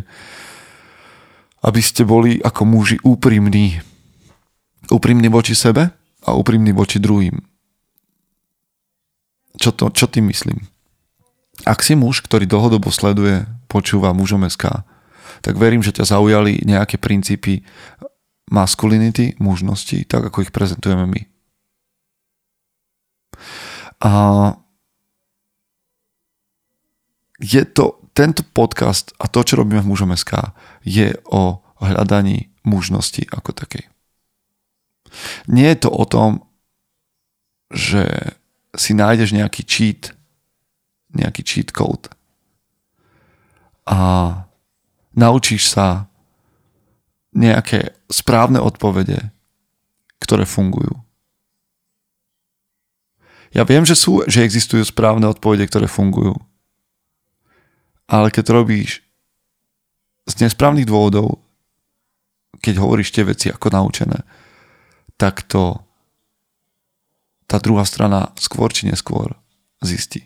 aby 1.66 1.82
ste 1.82 2.06
boli 2.06 2.38
ako 2.38 2.62
muži 2.62 2.98
úprimní. 3.02 3.82
Úprimní 4.94 5.34
voči 5.34 5.58
sebe 5.58 5.90
a 6.22 6.30
úprimní 6.38 6.70
voči 6.70 7.02
druhým. 7.02 7.42
Čo, 9.58 9.74
to, 9.74 9.90
čo 9.90 10.06
tým 10.06 10.30
myslím? 10.30 10.62
Ak 11.66 11.82
si 11.82 11.98
muž, 11.98 12.22
ktorý 12.22 12.46
dlhodobo 12.46 12.94
sleduje, 12.94 13.50
počúva 13.66 14.14
mužom 14.14 14.46
SK, 14.46 14.86
tak 15.42 15.58
verím, 15.58 15.82
že 15.82 15.96
ťa 15.96 16.14
zaujali 16.14 16.62
nejaké 16.62 17.02
princípy 17.02 17.66
maskulinity, 18.46 19.34
mužnosti, 19.42 20.06
tak 20.06 20.30
ako 20.30 20.46
ich 20.46 20.54
prezentujeme 20.54 21.10
my. 21.10 21.22
A 24.06 24.12
je 27.42 27.66
to, 27.66 28.05
tento 28.16 28.48
podcast 28.56 29.12
a 29.20 29.28
to, 29.28 29.44
čo 29.44 29.60
robíme 29.60 29.84
v 29.84 29.92
Mužom 29.92 30.16
SK, 30.16 30.56
je 30.88 31.12
o 31.28 31.60
hľadaní 31.84 32.48
mužnosti 32.64 33.28
ako 33.28 33.52
takej. 33.52 33.92
Nie 35.52 35.76
je 35.76 35.86
to 35.86 35.92
o 35.92 36.08
tom, 36.08 36.48
že 37.68 38.08
si 38.72 38.96
nájdeš 38.96 39.36
nejaký 39.36 39.62
cheat, 39.68 40.16
nejaký 41.12 41.44
cheat 41.44 41.70
code 41.76 42.08
a 43.86 44.00
naučíš 45.14 45.72
sa 45.76 46.08
nejaké 47.36 47.94
správne 48.08 48.64
odpovede, 48.64 49.32
ktoré 50.24 50.48
fungujú. 50.48 51.04
Ja 53.56 53.64
viem, 53.64 53.88
že 53.88 53.96
sú, 53.96 54.24
že 54.28 54.44
existujú 54.44 54.84
správne 54.84 55.32
odpovede, 55.32 55.68
ktoré 55.68 55.88
fungujú. 55.88 56.36
Ale 58.06 58.30
keď 58.30 58.44
to 58.46 58.54
robíš 58.54 58.90
z 60.26 60.34
nesprávnych 60.46 60.86
dôvodov, 60.86 61.42
keď 62.62 62.82
hovoríš 62.82 63.14
tie 63.14 63.26
veci 63.26 63.50
ako 63.50 63.74
naučené, 63.74 64.26
tak 65.18 65.46
to 65.46 65.82
tá 67.46 67.62
druhá 67.62 67.86
strana 67.86 68.34
skôr 68.42 68.74
či 68.74 68.90
neskôr 68.90 69.38
zistí. 69.86 70.26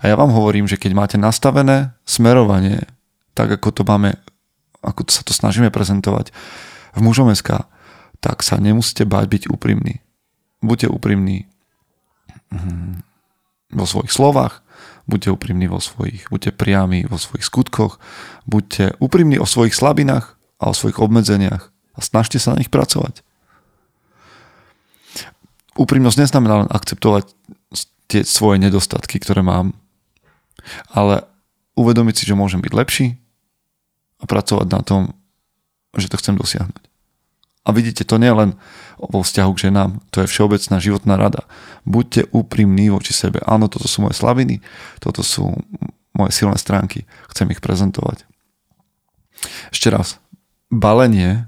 A 0.00 0.08
ja 0.08 0.16
vám 0.16 0.32
hovorím, 0.32 0.68
že 0.68 0.80
keď 0.80 0.92
máte 0.96 1.16
nastavené 1.16 1.96
smerovanie, 2.04 2.84
tak 3.32 3.60
ako 3.60 3.68
to 3.72 3.82
máme, 3.84 4.16
ako 4.84 5.08
sa 5.08 5.24
to 5.24 5.32
snažíme 5.32 5.72
prezentovať 5.72 6.32
v 6.96 7.00
mužom 7.00 7.32
SK, 7.32 7.64
tak 8.20 8.44
sa 8.44 8.60
nemusíte 8.60 9.08
báť 9.08 9.26
byť 9.28 9.42
úprimní 9.52 10.04
buďte 10.62 10.88
úprimní 10.90 11.46
mhm, 12.50 13.02
vo 13.74 13.86
svojich 13.86 14.12
slovách, 14.12 14.64
buďte 15.08 15.32
úprimní 15.32 15.66
vo 15.66 15.80
svojich, 15.80 16.28
buďte 16.28 16.52
priami 16.54 17.08
vo 17.08 17.16
svojich 17.16 17.42
skutkoch, 17.42 17.96
buďte 18.44 19.00
úprimní 19.00 19.40
o 19.40 19.48
svojich 19.48 19.72
slabinách 19.72 20.36
a 20.60 20.70
o 20.70 20.76
svojich 20.76 21.00
obmedzeniach 21.00 21.72
a 21.72 21.98
snažte 21.98 22.36
sa 22.36 22.52
na 22.54 22.60
nich 22.60 22.70
pracovať. 22.70 23.24
Úprimnosť 25.74 26.18
neznamená 26.20 26.66
len 26.66 26.70
akceptovať 26.70 27.32
tie 28.08 28.22
svoje 28.24 28.60
nedostatky, 28.60 29.16
ktoré 29.20 29.40
mám, 29.40 29.72
ale 30.92 31.24
uvedomiť 31.78 32.14
si, 32.20 32.24
že 32.28 32.38
môžem 32.38 32.60
byť 32.60 32.72
lepší 32.74 33.06
a 34.18 34.24
pracovať 34.26 34.66
na 34.68 34.80
tom, 34.82 35.14
že 35.94 36.10
to 36.10 36.18
chcem 36.18 36.34
dosiahnuť. 36.34 36.87
A 37.68 37.76
vidíte, 37.76 38.08
to 38.08 38.16
nie 38.16 38.32
len 38.32 38.56
vo 38.96 39.20
vzťahu 39.20 39.50
k 39.52 39.68
ženám, 39.68 40.00
to 40.08 40.24
je 40.24 40.30
všeobecná 40.32 40.80
životná 40.80 41.14
rada. 41.20 41.44
Buďte 41.84 42.32
úprimní 42.32 42.88
voči 42.88 43.12
sebe. 43.12 43.44
Áno, 43.44 43.68
toto 43.68 43.84
sú 43.84 44.08
moje 44.08 44.16
slaviny, 44.16 44.64
toto 45.04 45.20
sú 45.20 45.52
moje 46.16 46.32
silné 46.32 46.56
stránky. 46.56 47.04
Chcem 47.28 47.52
ich 47.52 47.60
prezentovať. 47.60 48.24
Ešte 49.70 49.92
raz. 49.92 50.16
Balenie 50.72 51.46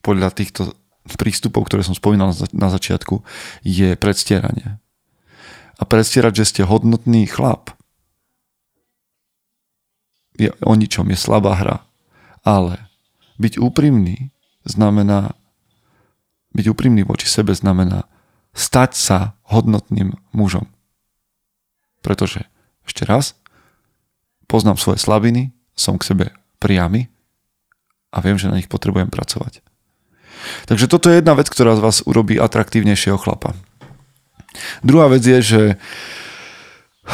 podľa 0.00 0.32
týchto 0.32 0.72
prístupov, 1.20 1.68
ktoré 1.68 1.84
som 1.84 1.96
spomínal 1.96 2.32
na 2.56 2.68
začiatku, 2.68 3.20
je 3.60 3.92
predstieranie. 3.94 4.80
A 5.78 5.82
predstierať, 5.86 6.42
že 6.42 6.48
ste 6.48 6.62
hodnotný 6.66 7.28
chlap, 7.30 7.76
je 10.34 10.50
o 10.62 10.74
ničom, 10.74 11.06
je 11.12 11.18
slabá 11.18 11.54
hra. 11.54 11.76
Ale 12.42 12.90
byť 13.38 13.62
úprimný 13.62 14.34
znamená 14.66 15.37
byť 16.52 16.66
úprimný 16.72 17.04
voči 17.04 17.28
sebe 17.28 17.52
znamená 17.52 18.08
stať 18.56 18.90
sa 18.96 19.18
hodnotným 19.48 20.16
mužom. 20.32 20.66
Pretože, 22.00 22.48
ešte 22.88 23.04
raz, 23.04 23.36
poznám 24.48 24.80
svoje 24.80 24.98
slabiny, 25.02 25.52
som 25.78 26.00
k 26.00 26.08
sebe 26.08 26.26
priamy 26.58 27.06
a 28.10 28.18
viem, 28.24 28.40
že 28.40 28.48
na 28.50 28.58
nich 28.58 28.70
potrebujem 28.70 29.12
pracovať. 29.12 29.60
Takže 30.66 30.86
toto 30.88 31.10
je 31.10 31.18
jedna 31.20 31.34
vec, 31.34 31.50
ktorá 31.50 31.76
z 31.76 31.84
vás 31.84 31.96
urobí 32.06 32.38
atraktívnejšieho 32.38 33.18
chlapa. 33.20 33.54
Druhá 34.80 35.10
vec 35.12 35.22
je, 35.22 35.38
že 35.38 35.62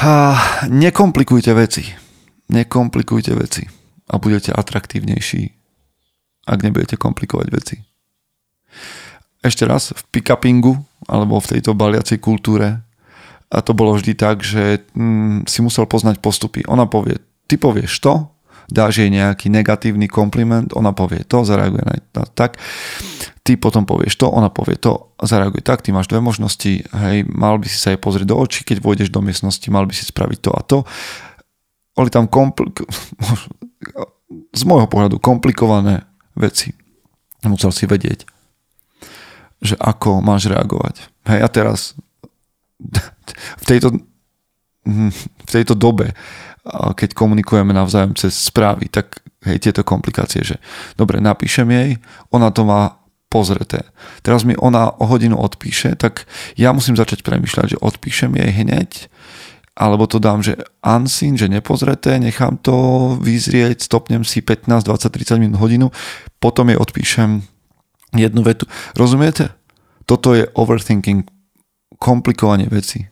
ha, 0.00 0.38
nekomplikujte 0.70 1.50
veci. 1.56 1.84
Nekomplikujte 2.52 3.32
veci 3.34 3.64
a 4.04 4.20
budete 4.20 4.52
atraktívnejší, 4.52 5.42
ak 6.44 6.58
nebudete 6.60 7.00
komplikovať 7.00 7.48
veci 7.48 7.76
ešte 9.44 9.68
raz, 9.68 9.92
v 9.92 10.02
pick-upingu 10.08 10.80
alebo 11.04 11.36
v 11.38 11.56
tejto 11.56 11.76
baliacej 11.76 12.18
kultúre 12.18 12.80
a 13.52 13.58
to 13.60 13.76
bolo 13.76 13.94
vždy 13.94 14.16
tak, 14.16 14.40
že 14.40 14.82
mm, 14.96 15.46
si 15.46 15.60
musel 15.60 15.84
poznať 15.84 16.18
postupy. 16.18 16.64
Ona 16.66 16.88
povie, 16.88 17.20
ty 17.46 17.60
povieš 17.60 18.00
to 18.00 18.34
dáš 18.68 19.04
jej 19.04 19.10
nejaký 19.12 19.52
negatívny 19.52 20.08
kompliment, 20.08 20.72
ona 20.72 20.96
povie 20.96 21.20
to, 21.28 21.44
zareaguje 21.44 21.84
na 21.84 22.24
to 22.24 22.32
tak, 22.32 22.56
ty 23.44 23.60
potom 23.60 23.84
povieš 23.84 24.16
to, 24.16 24.26
ona 24.32 24.48
povie 24.48 24.80
to, 24.80 25.12
zareaguje 25.20 25.60
tak, 25.60 25.84
ty 25.84 25.92
máš 25.92 26.08
dve 26.08 26.24
možnosti, 26.24 26.80
hej, 26.80 27.16
mal 27.28 27.60
by 27.60 27.66
si 27.68 27.76
sa 27.76 27.92
jej 27.92 28.00
pozrieť 28.00 28.32
do 28.32 28.40
očí, 28.40 28.64
keď 28.64 28.80
vôjdeš 28.80 29.12
do 29.12 29.20
miestnosti, 29.20 29.64
mal 29.68 29.84
by 29.84 29.92
si 29.92 30.08
spraviť 30.08 30.38
to 30.40 30.50
a 30.56 30.60
to. 30.64 30.78
Boli 31.94 32.08
tam 32.08 32.26
kompl- 32.26 32.72
z 34.58 34.62
môjho 34.64 34.88
pohľadu 34.88 35.20
komplikované 35.20 36.08
veci. 36.32 36.72
Musel 37.44 37.76
si 37.76 37.84
vedieť, 37.84 38.24
že 39.64 39.80
ako 39.80 40.20
máš 40.20 40.52
reagovať. 40.52 41.08
Hej, 41.24 41.40
a 41.40 41.48
teraz 41.48 41.96
v 43.62 43.64
tejto, 43.64 43.88
v 44.84 45.50
tejto 45.50 45.72
dobe, 45.72 46.12
keď 46.96 47.16
komunikujeme 47.16 47.72
navzájom 47.72 48.12
cez 48.16 48.36
správy, 48.36 48.92
tak 48.92 49.24
hej, 49.48 49.60
tieto 49.60 49.80
komplikácie, 49.84 50.44
že 50.44 50.56
dobre, 50.96 51.20
napíšem 51.20 51.68
jej, 51.72 51.90
ona 52.28 52.52
to 52.52 52.68
má 52.68 53.00
pozreté. 53.32 53.82
Teraz 54.22 54.46
mi 54.46 54.54
ona 54.54 54.94
o 54.94 55.10
hodinu 55.10 55.34
odpíše, 55.40 55.98
tak 55.98 56.28
ja 56.54 56.70
musím 56.70 56.94
začať 56.94 57.26
premyšľať, 57.26 57.76
že 57.76 57.82
odpíšem 57.82 58.30
jej 58.36 58.50
hneď, 58.62 59.10
alebo 59.74 60.06
to 60.06 60.22
dám, 60.22 60.38
že 60.38 60.54
unseen, 60.86 61.34
že 61.34 61.50
nepozreté, 61.50 62.22
nechám 62.22 62.62
to 62.62 63.18
vyzrieť, 63.18 63.82
stopnem 63.82 64.22
si 64.22 64.38
15, 64.38 64.86
20, 64.86 65.10
30 65.10 65.42
minút 65.42 65.58
hodinu, 65.58 65.90
potom 66.38 66.70
jej 66.70 66.78
odpíšem 66.78 67.42
jednu 68.16 68.42
vetu. 68.42 68.66
Rozumiete? 68.94 69.50
Toto 70.04 70.36
je 70.36 70.48
overthinking, 70.54 71.24
komplikovanie 71.98 72.68
veci. 72.68 73.08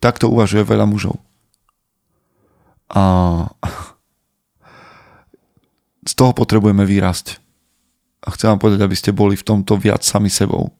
Takto 0.00 0.28
uvažuje 0.28 0.64
veľa 0.64 0.86
mužov. 0.88 1.20
A 2.92 3.02
z 6.06 6.12
toho 6.14 6.32
potrebujeme 6.32 6.86
vyrásť. 6.86 7.42
A 8.26 8.30
chcem 8.34 8.50
vám 8.50 8.62
povedať, 8.62 8.80
aby 8.86 8.96
ste 8.96 9.10
boli 9.14 9.34
v 9.34 9.46
tomto 9.46 9.74
viac 9.78 10.06
sami 10.06 10.30
sebou. 10.30 10.70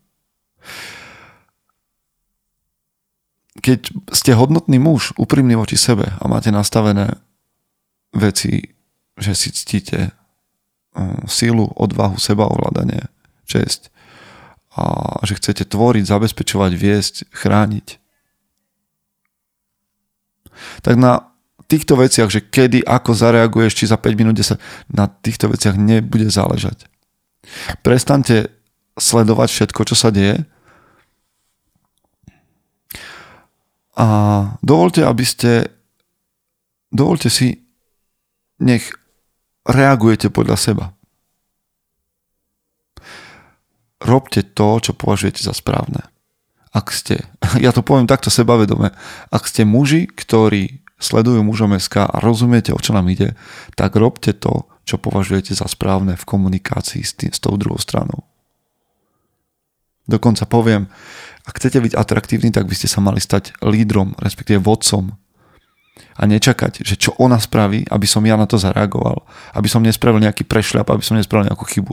Keď 3.59 3.91
ste 4.15 4.39
hodnotný 4.39 4.79
muž, 4.79 5.11
úprimný 5.19 5.59
voči 5.59 5.75
sebe 5.75 6.07
a 6.07 6.25
máte 6.31 6.55
nastavené 6.55 7.19
veci, 8.15 8.75
že 9.19 9.33
si 9.35 9.51
ctíte 9.51 10.15
sílu, 11.29 11.69
odvahu, 11.77 12.17
sebaovládanie, 12.17 13.09
česť 13.45 13.93
a 14.77 14.85
že 15.25 15.41
chcete 15.41 15.65
tvoriť, 15.73 16.05
zabezpečovať, 16.05 16.73
viesť, 16.77 17.15
chrániť. 17.33 17.97
Tak 20.85 20.95
na 21.01 21.33
týchto 21.65 21.97
veciach, 21.97 22.29
že 22.29 22.45
kedy, 22.45 22.85
ako 22.85 23.17
zareaguješ, 23.17 23.73
či 23.73 23.85
za 23.89 23.97
5 23.97 24.21
minút, 24.21 24.37
10, 24.37 24.61
na 24.93 25.09
týchto 25.09 25.49
veciach 25.49 25.81
nebude 25.81 26.29
záležať. 26.29 26.85
Prestante 27.81 28.53
sledovať 29.01 29.49
všetko, 29.49 29.81
čo 29.89 29.97
sa 29.97 30.13
deje 30.13 30.45
a 33.97 34.07
dovolte, 34.61 35.01
aby 35.01 35.25
ste 35.25 35.73
dovolte 36.93 37.33
si 37.33 37.65
nech 38.61 38.93
reagujete 39.67 40.31
podľa 40.31 40.57
seba. 40.57 40.85
Robte 44.01 44.45
to, 44.47 44.79
čo 44.79 44.93
považujete 44.95 45.43
za 45.43 45.57
správne. 45.57 46.07
Ak 46.71 46.93
ste, 46.93 47.27
ja 47.65 47.75
to 47.75 47.83
poviem 47.83 48.07
takto 48.07 48.31
sebavedome, 48.31 48.95
ak 49.33 49.43
ste 49.45 49.67
muži, 49.67 50.07
ktorí 50.07 50.87
sledujú 50.97 51.45
mužom 51.45 51.77
SK 51.77 52.09
a 52.09 52.17
rozumiete, 52.25 52.73
o 52.73 52.81
čo 52.81 52.97
nám 52.97 53.09
ide, 53.13 53.37
tak 53.77 53.97
robte 53.99 54.33
to, 54.33 54.65
čo 54.89 54.97
považujete 54.97 55.53
za 55.53 55.69
správne 55.69 56.17
v 56.17 56.25
komunikácii 56.25 57.03
s, 57.05 57.13
tým, 57.13 57.33
s 57.35 57.43
tou 57.43 57.59
druhou 57.61 57.77
stranou. 57.77 58.25
Dokonca 60.07 60.47
poviem, 60.47 60.87
ak 61.45 61.59
chcete 61.59 61.83
byť 61.83 61.93
atraktívni, 61.99 62.55
tak 62.55 62.71
by 62.71 62.75
ste 62.79 62.87
sa 62.87 63.03
mali 63.03 63.19
stať 63.19 63.59
lídrom, 63.61 64.15
respektíve 64.23 64.63
vodcom 64.63 65.19
a 66.17 66.23
nečakať, 66.25 66.81
že 66.81 66.97
čo 66.97 67.13
ona 67.21 67.37
spraví, 67.37 67.85
aby 67.93 68.07
som 68.09 68.25
ja 68.25 68.41
na 68.41 68.49
to 68.49 68.57
zareagoval, 68.57 69.29
aby 69.53 69.69
som 69.69 69.85
nespravil 69.85 70.25
nejaký 70.25 70.49
prešľap, 70.49 70.89
aby 70.89 71.05
som 71.05 71.17
nespravil 71.17 71.53
nejakú 71.53 71.65
chybu. 71.69 71.93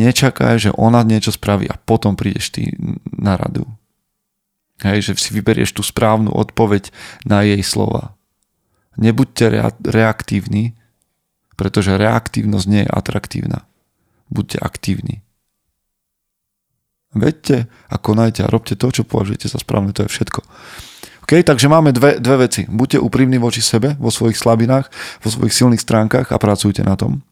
Nečakaj, 0.00 0.56
že 0.56 0.70
ona 0.72 1.04
niečo 1.04 1.28
spraví 1.28 1.68
a 1.68 1.76
potom 1.76 2.16
prídeš 2.16 2.48
ty 2.56 2.72
na 3.04 3.36
radu. 3.36 3.68
Hej, 4.80 5.12
že 5.12 5.12
si 5.20 5.30
vyberieš 5.36 5.76
tú 5.76 5.84
správnu 5.84 6.32
odpoveď 6.32 6.88
na 7.28 7.44
jej 7.44 7.60
slova. 7.60 8.16
Nebuďte 8.96 9.44
rea- 9.52 9.80
reaktívni, 9.84 10.74
pretože 11.54 12.00
reaktívnosť 12.00 12.66
nie 12.66 12.82
je 12.82 12.90
atraktívna. 12.90 13.68
Buďte 14.32 14.58
aktívni. 14.58 15.20
Vedte 17.14 17.70
a 17.86 17.94
konajte 17.94 18.42
a 18.42 18.50
robte 18.50 18.74
to, 18.74 18.90
čo 18.90 19.06
považujete 19.06 19.46
za 19.46 19.62
správne, 19.62 19.94
to 19.94 20.02
je 20.02 20.10
všetko. 20.10 20.42
Okay, 21.24 21.40
takže 21.40 21.72
máme 21.72 21.88
dve, 21.96 22.20
dve 22.20 22.44
veci. 22.44 22.68
Buďte 22.68 23.00
úprimní 23.00 23.40
voči 23.40 23.64
sebe, 23.64 23.96
vo 23.96 24.12
svojich 24.12 24.36
slabinách, 24.36 24.92
vo 25.24 25.28
svojich 25.32 25.56
silných 25.56 25.80
stránkach 25.80 26.28
a 26.28 26.36
pracujte 26.36 26.84
na 26.84 27.00
tom. 27.00 27.24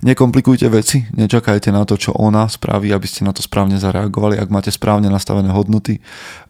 Nekomplikujte 0.00 0.64
veci, 0.72 1.04
nečakajte 1.12 1.68
na 1.76 1.84
to, 1.84 2.00
čo 2.00 2.16
ona 2.16 2.48
spraví, 2.48 2.88
aby 2.88 3.04
ste 3.04 3.28
na 3.28 3.36
to 3.36 3.44
správne 3.44 3.76
zareagovali. 3.76 4.40
Ak 4.40 4.48
máte 4.48 4.72
správne 4.72 5.12
nastavené 5.12 5.52
hodnoty, 5.52 6.00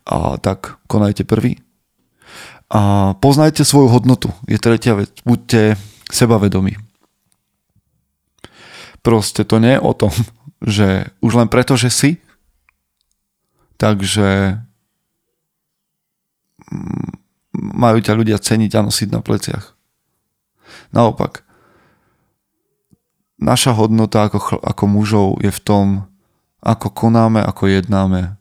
a 0.07 0.39
tak 0.39 0.79
konajte 0.87 1.27
prvý. 1.27 1.59
A 2.71 3.15
poznajte 3.19 3.67
svoju 3.67 3.91
hodnotu, 3.91 4.31
je 4.47 4.55
tretia 4.63 4.95
vec. 4.95 5.11
Buďte 5.27 5.75
sebavedomí. 6.15 6.79
Proste 9.03 9.43
to 9.43 9.59
nie 9.59 9.75
je 9.75 9.83
o 9.83 9.93
tom, 9.99 10.15
že 10.63 11.11
už 11.19 11.43
len 11.43 11.51
preto, 11.51 11.75
že 11.75 11.91
si, 11.91 12.23
takže 13.83 14.63
majú 17.55 17.99
ťa 18.01 18.15
ľudia 18.15 18.39
ceniť 18.39 18.73
a 18.79 18.85
nosiť 18.87 19.09
na 19.11 19.21
pleciach. 19.21 19.75
Naopak, 20.95 21.43
naša 23.39 23.75
hodnota 23.75 24.27
ako, 24.31 24.63
ako 24.63 24.85
mužov 24.87 25.29
je 25.43 25.51
v 25.51 25.61
tom, 25.61 25.87
ako 26.63 26.93
konáme, 26.93 27.43
ako 27.43 27.67
jednáme. 27.67 28.37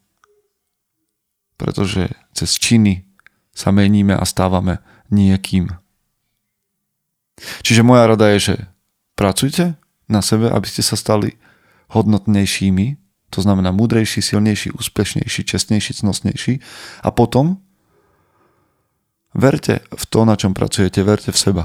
Pretože 1.57 2.13
cez 2.35 2.55
činy 2.55 3.07
sa 3.51 3.71
meníme 3.75 4.15
a 4.15 4.23
stávame 4.23 4.79
niekým. 5.11 5.73
Čiže 7.63 7.87
moja 7.87 8.07
rada 8.07 8.31
je, 8.35 8.39
že 8.39 8.55
pracujte 9.15 9.79
na 10.11 10.19
sebe, 10.19 10.51
aby 10.51 10.67
ste 10.67 10.83
sa 10.83 10.99
stali 10.99 11.39
hodnotnejšími, 11.91 12.99
to 13.29 13.39
znamená 13.45 13.69
múdrejší, 13.71 14.25
silnejší, 14.25 14.73
úspešnejší, 14.73 15.41
čestnejší, 15.45 16.01
cnostnejší 16.01 16.59
a 17.05 17.09
potom 17.13 17.61
Verte 19.33 19.85
v 19.93 20.03
to, 20.09 20.25
na 20.25 20.33
čom 20.33 20.57
pracujete, 20.57 21.05
verte 21.05 21.29
v 21.29 21.37
seba. 21.37 21.63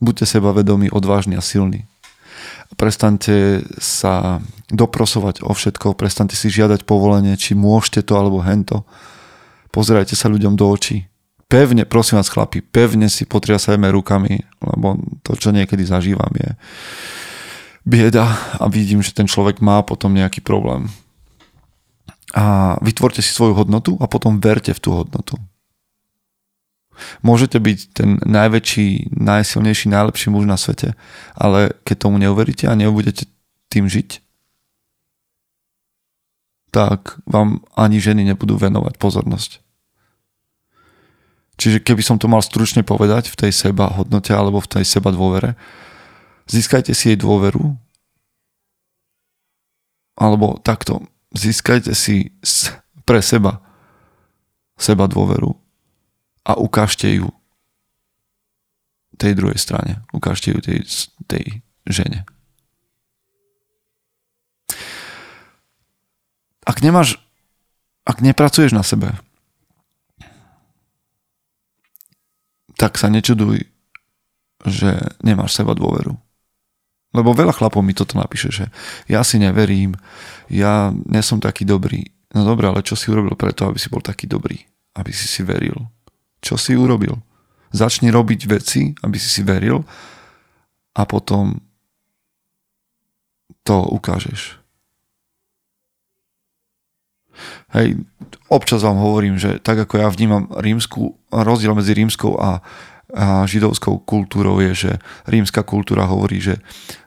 Buďte 0.00 0.28
sebavedomí, 0.28 0.92
odvážni 0.92 1.36
a 1.36 1.44
silní. 1.44 1.88
Prestante 2.76 3.64
sa 3.80 4.44
doprosovať 4.68 5.44
o 5.46 5.52
všetko, 5.56 5.96
prestante 5.96 6.36
si 6.36 6.52
žiadať 6.52 6.84
povolenie, 6.84 7.36
či 7.38 7.56
môžete 7.56 8.04
to 8.04 8.16
alebo 8.16 8.44
hento. 8.44 8.84
Pozerajte 9.72 10.16
sa 10.16 10.28
ľuďom 10.28 10.56
do 10.56 10.66
očí. 10.68 11.08
Pevne, 11.46 11.86
prosím 11.86 12.18
vás 12.18 12.28
chlapi, 12.28 12.58
pevne 12.58 13.06
si 13.06 13.22
potriasajme 13.22 13.86
rukami, 13.94 14.42
lebo 14.58 14.98
to, 15.22 15.38
čo 15.38 15.54
niekedy 15.54 15.86
zažívam, 15.86 16.32
je 16.34 16.58
bieda 17.86 18.26
a 18.58 18.66
vidím, 18.66 18.98
že 18.98 19.14
ten 19.14 19.30
človek 19.30 19.62
má 19.62 19.78
potom 19.86 20.10
nejaký 20.10 20.42
problém 20.42 20.90
a 22.34 22.74
vytvorte 22.82 23.22
si 23.22 23.30
svoju 23.30 23.54
hodnotu 23.54 23.94
a 24.02 24.10
potom 24.10 24.42
verte 24.42 24.74
v 24.74 24.82
tú 24.82 24.90
hodnotu. 24.96 25.38
Môžete 27.20 27.60
byť 27.60 27.78
ten 27.92 28.16
najväčší, 28.24 29.12
najsilnejší, 29.12 29.92
najlepší 29.92 30.32
muž 30.32 30.48
na 30.48 30.56
svete, 30.56 30.96
ale 31.36 31.76
keď 31.84 31.96
tomu 32.08 32.16
neuveríte 32.16 32.64
a 32.66 32.74
nebudete 32.74 33.28
tým 33.68 33.84
žiť, 33.86 34.24
tak 36.72 37.20
vám 37.28 37.64
ani 37.76 38.00
ženy 38.00 38.24
nebudú 38.24 38.56
venovať 38.56 38.96
pozornosť. 38.96 39.60
Čiže 41.56 41.80
keby 41.80 42.04
som 42.04 42.20
to 42.20 42.28
mal 42.28 42.44
stručne 42.44 42.84
povedať 42.84 43.32
v 43.32 43.48
tej 43.48 43.52
seba 43.52 43.88
hodnote 43.88 44.28
alebo 44.32 44.60
v 44.60 44.80
tej 44.80 44.84
seba 44.84 45.08
dôvere, 45.08 45.56
získajte 46.48 46.92
si 46.92 47.12
jej 47.12 47.18
dôveru 47.20 47.76
alebo 50.16 50.56
takto, 50.60 51.04
získajte 51.36 51.92
si 51.94 52.32
pre 53.04 53.20
seba 53.22 53.66
seba 54.76 55.08
dôveru 55.08 55.56
a 56.44 56.52
ukážte 56.60 57.08
ju 57.08 57.32
tej 59.16 59.32
druhej 59.32 59.56
strane. 59.56 60.04
Ukážte 60.12 60.52
ju 60.52 60.60
tej, 60.60 60.84
tej 61.24 61.64
žene. 61.88 62.28
Ak 66.68 66.84
nemáš, 66.84 67.16
ak 68.04 68.20
nepracuješ 68.20 68.76
na 68.76 68.84
sebe, 68.84 69.16
tak 72.76 73.00
sa 73.00 73.08
nečuduj, 73.08 73.64
že 74.68 75.16
nemáš 75.24 75.56
seba 75.56 75.72
dôveru. 75.72 76.20
Lebo 77.16 77.32
veľa 77.32 77.56
chlapov 77.56 77.80
mi 77.80 77.96
toto 77.96 78.20
napíše, 78.20 78.52
že 78.52 78.64
ja 79.08 79.24
si 79.24 79.40
neverím, 79.40 79.96
ja 80.52 80.92
nesom 81.08 81.40
taký 81.40 81.64
dobrý. 81.64 82.04
No 82.36 82.44
dobré, 82.44 82.68
ale 82.68 82.84
čo 82.84 82.92
si 82.92 83.08
urobil 83.08 83.32
preto, 83.32 83.64
aby 83.64 83.80
si 83.80 83.88
bol 83.88 84.04
taký 84.04 84.28
dobrý? 84.28 84.60
Aby 84.92 85.16
si 85.16 85.24
si 85.24 85.40
veril. 85.40 85.88
Čo 86.44 86.60
si 86.60 86.76
urobil? 86.76 87.16
Začni 87.72 88.12
robiť 88.12 88.40
veci, 88.44 88.92
aby 89.00 89.16
si 89.16 89.32
si 89.32 89.40
veril 89.40 89.80
a 90.92 91.02
potom 91.08 91.56
to 93.64 93.76
ukážeš. 93.96 94.60
Hej, 97.76 98.00
občas 98.48 98.80
vám 98.80 98.96
hovorím, 98.96 99.36
že 99.36 99.60
tak 99.60 99.76
ako 99.76 100.00
ja 100.00 100.08
vnímam 100.08 100.48
rímsku, 100.56 101.18
rozdiel 101.28 101.76
medzi 101.76 101.92
rímskou 101.92 102.38
a, 102.40 102.64
židovskou 103.46 104.02
kultúrou 104.02 104.58
je, 104.60 104.72
že 104.74 104.92
rímska 105.30 105.62
kultúra 105.62 106.10
hovorí, 106.10 106.42
že 106.42 106.58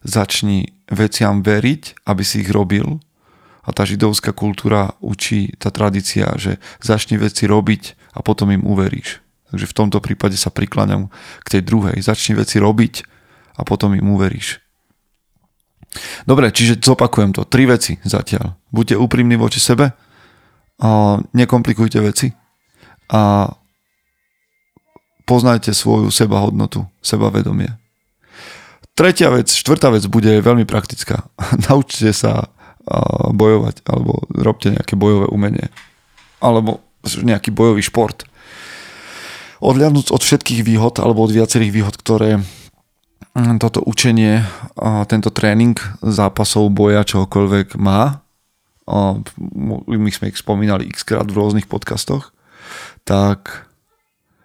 začni 0.03 0.71
veciam 0.87 1.43
veriť, 1.43 2.07
aby 2.07 2.23
si 2.23 2.41
ich 2.41 2.49
robil 2.49 3.03
a 3.63 3.69
tá 3.75 3.83
židovská 3.83 4.31
kultúra 4.31 4.95
učí, 5.03 5.53
tá 5.59 5.69
tradícia, 5.69 6.33
že 6.39 6.57
začni 6.79 7.19
veci 7.19 7.45
robiť 7.45 8.15
a 8.15 8.23
potom 8.23 8.49
im 8.49 8.63
uveríš. 8.63 9.21
Takže 9.51 9.65
v 9.65 9.77
tomto 9.77 9.99
prípade 9.99 10.37
sa 10.39 10.53
prikláňam 10.53 11.09
k 11.43 11.47
tej 11.57 11.61
druhej. 11.65 11.97
Začni 11.99 12.37
veci 12.37 12.61
robiť 12.61 12.93
a 13.57 13.65
potom 13.65 13.97
im 13.97 14.07
uveríš. 14.13 14.61
Dobre, 16.29 16.53
čiže 16.53 16.77
zopakujem 16.77 17.33
to. 17.33 17.49
Tri 17.49 17.65
veci 17.65 17.97
zatiaľ. 18.05 18.55
Buďte 18.69 18.95
úprimní 19.01 19.35
voči 19.41 19.57
sebe, 19.57 19.97
a 20.79 21.19
nekomplikujte 21.35 21.99
veci 21.99 22.31
a 23.11 23.51
poznajte 25.29 25.77
svoju 25.77 26.09
sebahodnotu, 26.09 26.89
sebavedomie. 27.05 27.77
Tretia 28.97 29.29
vec, 29.29 29.53
štvrtá 29.53 29.93
vec 29.93 30.09
bude 30.09 30.41
veľmi 30.41 30.65
praktická. 30.65 31.29
Naučte 31.69 32.09
sa 32.09 32.49
bojovať 33.29 33.85
alebo 33.85 34.25
robte 34.33 34.73
nejaké 34.73 34.97
bojové 34.97 35.29
umenie 35.29 35.69
alebo 36.41 36.81
nejaký 37.05 37.53
bojový 37.53 37.85
šport. 37.85 38.25
Odliadnúť 39.61 40.09
od 40.09 40.23
všetkých 40.23 40.65
výhod 40.65 40.97
alebo 40.97 41.21
od 41.27 41.35
viacerých 41.35 41.69
výhod, 41.69 41.95
ktoré 41.99 42.39
mm, 43.35 43.59
toto 43.61 43.83
učenie, 43.83 44.41
tento 45.11 45.29
tréning 45.29 45.77
zápasov 46.01 46.71
boja 46.71 47.03
čohokoľvek 47.05 47.77
má, 47.77 48.23
my 49.85 50.09
sme 50.09 50.33
ich 50.33 50.41
spomínali 50.41 50.89
x 50.89 51.05
krát 51.05 51.29
v 51.29 51.37
rôznych 51.37 51.69
podcastoch, 51.69 52.33
tak 53.05 53.68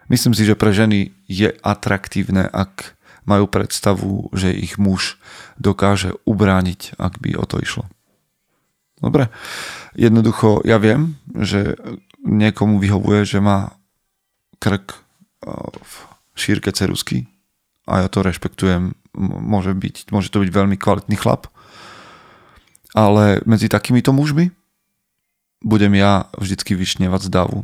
myslím 0.09 0.33
si, 0.37 0.43
že 0.45 0.59
pre 0.59 0.75
ženy 0.75 1.13
je 1.29 1.53
atraktívne, 1.63 2.49
ak 2.49 2.97
majú 3.25 3.49
predstavu, 3.49 4.29
že 4.37 4.53
ich 4.53 4.77
muž 4.77 5.17
dokáže 5.57 6.13
ubrániť, 6.29 7.01
ak 7.01 7.21
by 7.21 7.41
o 7.41 7.45
to 7.49 7.57
išlo. 7.61 7.89
Dobre. 9.01 9.33
Jednoducho, 9.97 10.65
ja 10.65 10.77
viem, 10.81 11.17
že 11.33 11.77
niekomu 12.25 12.81
vyhovuje, 12.81 13.25
že 13.25 13.39
má 13.41 13.77
krk 14.61 14.97
v 15.81 15.95
šírke 16.37 16.73
cerusky 16.73 17.29
a 17.85 18.05
ja 18.05 18.09
to 18.09 18.25
rešpektujem. 18.25 18.97
Môže, 19.15 19.77
byť, 19.77 20.11
môže 20.11 20.33
to 20.33 20.43
byť 20.43 20.51
veľmi 20.51 20.77
kvalitný 20.81 21.15
chlap, 21.21 21.47
ale 22.97 23.45
medzi 23.47 23.71
takýmito 23.71 24.11
mužmi 24.11 24.51
budem 25.63 25.95
ja 25.95 26.27
vždycky 26.35 26.75
vyšnievať 26.75 27.29
z 27.29 27.31
davu. 27.31 27.59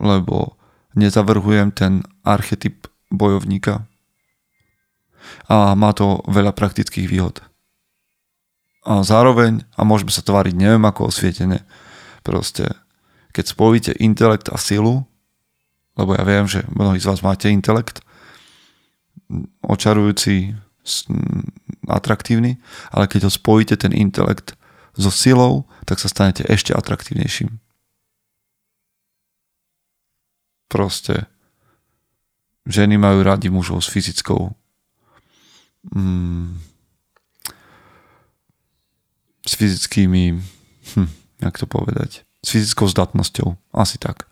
Lebo 0.00 0.56
nezavrhujem 0.96 1.70
ten 1.70 2.02
archetyp 2.24 2.88
bojovníka. 3.12 3.84
A 5.46 5.76
má 5.76 5.92
to 5.92 6.24
veľa 6.26 6.56
praktických 6.56 7.06
výhod. 7.06 7.44
A 8.86 9.02
zároveň, 9.02 9.66
a 9.74 9.82
môžeme 9.82 10.14
sa 10.14 10.22
tváriť 10.22 10.54
neviem 10.54 10.82
ako 10.86 11.10
osvietene, 11.10 11.66
proste, 12.22 12.70
keď 13.34 13.44
spojíte 13.46 13.92
intelekt 13.98 14.48
a 14.48 14.56
silu, 14.58 15.06
lebo 15.98 16.14
ja 16.14 16.22
viem, 16.22 16.46
že 16.46 16.62
mnohí 16.70 17.02
z 17.02 17.08
vás 17.10 17.20
máte 17.20 17.50
intelekt, 17.50 18.02
očarujúci, 19.66 20.54
atraktívny, 21.90 22.62
ale 22.94 23.10
keď 23.10 23.26
ho 23.26 23.32
spojíte 23.32 23.74
ten 23.74 23.90
intelekt 23.90 24.54
so 24.94 25.10
silou, 25.10 25.66
tak 25.82 25.98
sa 25.98 26.06
stanete 26.06 26.46
ešte 26.46 26.70
atraktívnejším. 26.70 27.65
Proste 30.66 31.30
ženy 32.66 32.98
majú 32.98 33.22
radi 33.22 33.46
mužov 33.48 33.82
s 33.82 33.88
fyzickou 33.90 34.50
mm, 35.94 36.58
s 39.46 39.52
fyzickými 39.54 40.34
hm, 40.98 41.10
jak 41.46 41.54
to 41.54 41.66
povedať 41.70 42.26
s 42.46 42.54
fyzickou 42.54 42.86
zdatnosťou. 42.86 43.58
Asi 43.74 43.98
tak. 43.98 44.30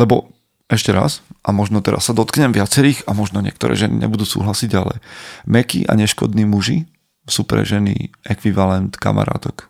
Lebo 0.00 0.32
ešte 0.72 0.96
raz, 0.96 1.20
a 1.44 1.52
možno 1.52 1.84
teraz 1.84 2.08
sa 2.08 2.16
dotknem 2.16 2.56
viacerých 2.56 3.04
a 3.04 3.12
možno 3.12 3.44
niektoré 3.44 3.76
ženy 3.76 4.00
nebudú 4.00 4.24
súhlasiť, 4.24 4.70
ale 4.72 5.04
mekí 5.44 5.84
a 5.84 5.92
neškodní 5.92 6.48
muži 6.48 6.88
sú 7.28 7.44
pre 7.44 7.68
ženy 7.68 8.08
ekvivalent 8.24 8.96
kamarátok. 8.96 9.68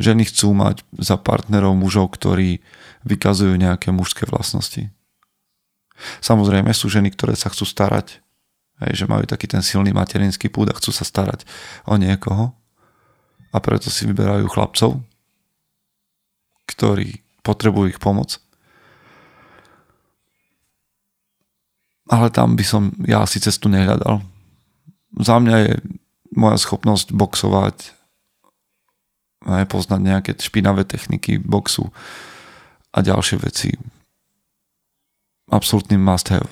Ženy 0.00 0.32
chcú 0.32 0.56
mať 0.56 0.80
za 0.96 1.20
partnerov 1.20 1.76
mužov, 1.76 2.16
ktorí 2.16 2.64
vykazujú 3.04 3.52
nejaké 3.60 3.92
mužské 3.92 4.24
vlastnosti. 4.24 4.88
Samozrejme 6.24 6.72
sú 6.72 6.88
ženy, 6.88 7.12
ktoré 7.12 7.36
sa 7.36 7.52
chcú 7.52 7.68
starať, 7.68 8.24
hej, 8.80 8.92
že 8.96 9.04
majú 9.04 9.28
taký 9.28 9.44
ten 9.44 9.60
silný 9.60 9.92
materinský 9.92 10.48
púd 10.48 10.72
a 10.72 10.78
chcú 10.80 10.88
sa 10.88 11.04
starať 11.04 11.44
o 11.84 12.00
niekoho 12.00 12.56
a 13.52 13.56
preto 13.60 13.92
si 13.92 14.08
vyberajú 14.08 14.48
chlapcov, 14.48 15.04
ktorí 16.64 17.20
potrebujú 17.44 17.92
ich 17.92 18.00
pomoc. 18.00 18.40
Ale 22.10 22.32
tam 22.32 22.56
by 22.56 22.64
som 22.64 22.90
ja 23.04 23.22
asi 23.22 23.38
cestu 23.38 23.68
nehľadal. 23.68 24.24
Za 25.20 25.36
mňa 25.38 25.56
je 25.68 25.72
moja 26.34 26.56
schopnosť 26.58 27.12
boxovať, 27.14 27.99
aj 29.46 29.64
poznať 29.72 30.00
nejaké 30.00 30.30
špinavé 30.36 30.84
techniky 30.84 31.40
boxu 31.40 31.88
a 32.92 32.98
ďalšie 33.00 33.36
veci. 33.40 33.72
Absolutný 35.50 35.96
must 35.96 36.28
have. 36.28 36.48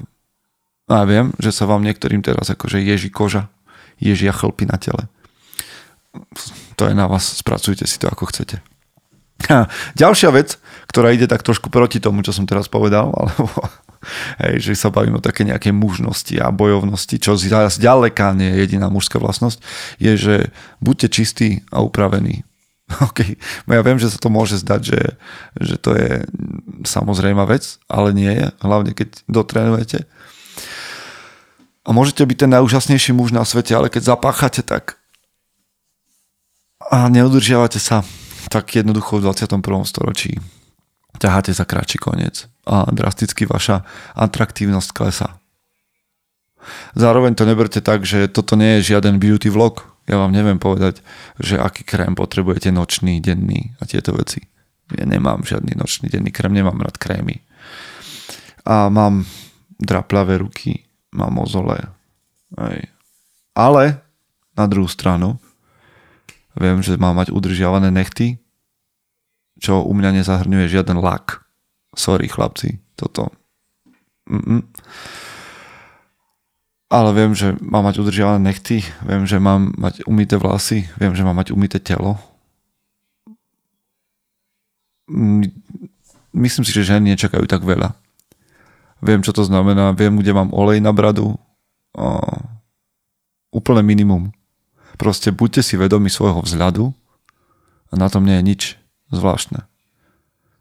A 0.89 1.03
ja 1.03 1.05
viem, 1.05 1.27
že 1.37 1.53
sa 1.53 1.69
vám 1.69 1.85
niektorým 1.85 2.25
teraz 2.25 2.49
akože 2.49 2.81
ježí 2.81 3.13
koža, 3.13 3.53
ježia 4.01 4.33
chlpy 4.33 4.65
na 4.65 4.81
tele. 4.81 5.07
To 6.81 6.89
je 6.89 6.95
na 6.97 7.05
vás, 7.05 7.45
spracujte 7.45 7.85
si 7.85 8.01
to 8.01 8.09
ako 8.09 8.33
chcete. 8.33 8.65
A 9.47 9.71
ďalšia 9.95 10.35
vec, 10.35 10.59
ktorá 10.91 11.15
ide 11.15 11.31
tak 11.31 11.47
trošku 11.47 11.71
proti 11.71 12.03
tomu, 12.03 12.27
čo 12.27 12.35
som 12.35 12.49
teraz 12.49 12.67
povedal, 12.67 13.13
alebo 13.21 13.47
hej, 14.43 14.55
že 14.65 14.73
sa 14.75 14.91
bavím 14.91 15.21
o 15.21 15.25
také 15.25 15.45
nejakej 15.47 15.77
mužnosti 15.77 16.35
a 16.41 16.51
bojovnosti, 16.51 17.21
čo 17.21 17.39
zďaleka 17.39 18.35
nie 18.35 18.51
je 18.51 18.59
jediná 18.67 18.89
mužská 18.91 19.21
vlastnosť, 19.21 19.61
je, 20.01 20.13
že 20.17 20.37
buďte 20.81 21.09
čistí 21.13 21.49
a 21.71 21.85
upravení. 21.85 22.48
OK, 23.09 23.37
no 23.69 23.77
ja 23.77 23.83
viem, 23.85 24.01
že 24.01 24.09
sa 24.09 24.19
to 24.19 24.33
môže 24.33 24.61
zdať, 24.61 24.81
že, 24.81 25.03
že 25.61 25.77
to 25.77 25.93
je 25.93 26.25
samozrejma 26.89 27.45
vec, 27.45 27.77
ale 27.87 28.17
nie 28.17 28.33
je, 28.33 28.47
hlavne 28.65 28.93
keď 28.97 29.25
dotrenujete. 29.29 30.09
A 31.85 31.93
môžete 31.97 32.25
byť 32.25 32.37
ten 32.45 32.53
najúžasnejší 32.53 33.17
muž 33.17 33.33
na 33.33 33.45
svete, 33.49 33.73
ale 33.73 33.89
keď 33.89 34.17
zapáchate 34.17 34.61
tak 34.61 35.01
a 36.89 37.09
neudržiavate 37.13 37.81
sa 37.81 38.05
tak 38.49 38.73
jednoducho 38.73 39.21
v 39.21 39.29
21. 39.29 39.61
storočí 39.85 40.41
ťaháte 41.21 41.53
za 41.53 41.69
kratší 41.69 41.99
koniec 42.01 42.49
a 42.65 42.89
drasticky 42.89 43.45
vaša 43.45 43.85
atraktívnosť 44.17 44.91
klesá. 44.95 45.37
Zároveň 46.97 47.35
to 47.35 47.49
neberte 47.49 47.81
tak, 47.81 48.05
že 48.05 48.29
toto 48.29 48.57
nie 48.57 48.79
je 48.81 48.95
žiaden 48.95 49.21
beauty 49.21 49.49
vlog. 49.49 49.85
Ja 50.09 50.17
vám 50.17 50.33
neviem 50.33 50.57
povedať, 50.57 51.05
že 51.37 51.61
aký 51.61 51.85
krém 51.85 52.17
potrebujete 52.17 52.73
nočný, 52.73 53.21
denný 53.21 53.77
a 53.79 53.85
tieto 53.85 54.17
veci. 54.17 54.41
Ja 54.97 55.05
nemám 55.05 55.45
žiadny 55.45 55.77
nočný, 55.77 56.09
denný 56.09 56.33
krém, 56.33 56.57
nemám 56.57 56.81
rád 56.81 56.97
krémy. 56.97 57.45
A 58.65 58.89
mám 58.89 59.29
draplavé 59.77 60.41
ruky, 60.41 60.89
mám 61.13 61.37
mozole. 61.37 61.77
Aj. 62.57 62.79
Ale 63.53 64.01
na 64.57 64.65
druhú 64.65 64.89
stranu 64.89 65.37
Viem, 66.59 66.83
že 66.83 66.99
má 66.99 67.15
mať 67.15 67.31
udržiavané 67.31 67.95
nechty, 67.95 68.43
čo 69.63 69.87
u 69.87 69.95
mňa 69.95 70.23
nezahrňuje 70.23 70.67
žiaden 70.67 70.99
lak. 70.99 71.47
Sorry 71.95 72.27
chlapci, 72.27 72.83
toto. 72.99 73.31
Mm-mm. 74.27 74.67
Ale 76.89 77.13
viem, 77.13 77.37
že 77.37 77.53
mám 77.61 77.85
mať 77.85 78.01
udržiavané 78.01 78.41
nechty, 78.41 78.81
viem, 79.05 79.29
že 79.29 79.37
mám 79.37 79.77
mať 79.77 80.09
umité 80.09 80.41
vlasy, 80.41 80.89
viem, 80.97 81.13
že 81.13 81.21
mám 81.21 81.37
mať 81.37 81.53
umité 81.53 81.77
telo. 81.77 82.17
mm, 85.09 85.53
myslím 86.33 86.65
si, 86.65 86.73
že 86.73 86.89
ženy 86.89 87.13
nečakajú 87.13 87.45
tak 87.45 87.61
veľa. 87.65 87.93
Viem, 89.05 89.23
čo 89.23 89.37
to 89.37 89.45
znamená, 89.45 89.95
viem, 89.95 90.17
kde 90.19 90.33
mám 90.35 90.51
olej 90.51 90.83
na 90.83 90.91
bradu. 90.91 91.39
O, 91.95 92.07
úplne 93.55 93.85
minimum. 93.85 94.35
Proste 94.99 95.31
buďte 95.31 95.63
si 95.63 95.75
vedomi 95.79 96.11
svojho 96.11 96.43
vzhľadu 96.43 96.91
a 97.89 97.95
na 97.95 98.11
tom 98.11 98.27
nie 98.27 98.37
je 98.41 98.45
nič 98.45 98.63
zvláštne. 99.15 99.65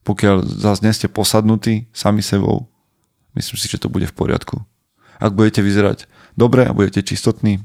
Pokiaľ 0.05 0.45
zase 0.45 0.85
nie 0.85 0.93
ste 0.95 1.11
posadnutí 1.11 1.89
sami 1.91 2.23
sebou, 2.23 2.69
myslím 3.35 3.57
si, 3.59 3.67
že 3.67 3.81
to 3.81 3.91
bude 3.91 4.07
v 4.07 4.15
poriadku. 4.15 4.63
Ak 5.17 5.33
budete 5.33 5.65
vyzerať 5.65 6.05
dobre 6.37 6.65
a 6.65 6.75
budete 6.75 7.01
čistotní, 7.01 7.61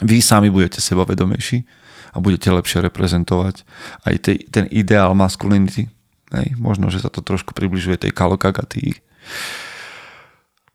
vy 0.00 0.24
sami 0.24 0.48
budete 0.48 0.80
sebavedomejší 0.80 1.64
a 2.10 2.16
budete 2.18 2.50
lepšie 2.50 2.80
reprezentovať 2.80 3.62
aj 4.08 4.14
tej, 4.18 4.36
ten 4.48 4.64
ideál 4.72 5.12
masculinity. 5.14 5.92
Hej, 6.30 6.54
možno, 6.56 6.88
že 6.88 7.02
sa 7.02 7.10
to 7.10 7.20
trošku 7.20 7.52
približuje 7.52 7.98
tej 7.98 8.12
kalokagatii. 8.14 9.02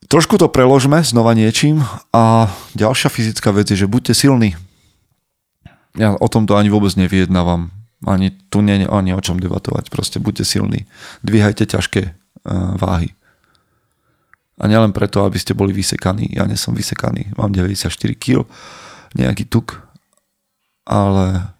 Trošku 0.05 0.37
to 0.37 0.51
preložme 0.51 1.01
znova 1.01 1.33
niečím 1.33 1.81
a 2.13 2.51
ďalšia 2.77 3.09
fyzická 3.09 3.49
vec 3.49 3.71
je, 3.73 3.83
že 3.83 3.89
buďte 3.89 4.13
silní. 4.13 4.53
Ja 5.97 6.13
o 6.13 6.27
tomto 6.27 6.59
ani 6.59 6.69
vôbec 6.69 6.93
nevyjednávam. 6.99 7.71
Ani 8.05 8.35
tu 8.51 8.61
nie 8.61 8.85
ani 8.85 9.11
o 9.15 9.21
čom 9.23 9.41
debatovať. 9.41 9.89
Proste 9.89 10.21
buďte 10.21 10.45
silní. 10.45 10.85
Dvíhajte 11.25 11.65
ťažké 11.65 12.01
uh, 12.05 12.75
váhy. 12.77 13.15
A 14.55 14.71
nielen 14.71 14.95
preto, 14.95 15.27
aby 15.27 15.35
ste 15.35 15.51
boli 15.51 15.75
vysekaní. 15.75 16.31
Ja 16.31 16.47
nie 16.47 16.55
som 16.55 16.71
vysekaný. 16.71 17.35
Mám 17.35 17.51
94 17.51 17.91
kg, 18.15 18.47
nejaký 19.11 19.51
tuk, 19.51 19.83
ale 20.87 21.55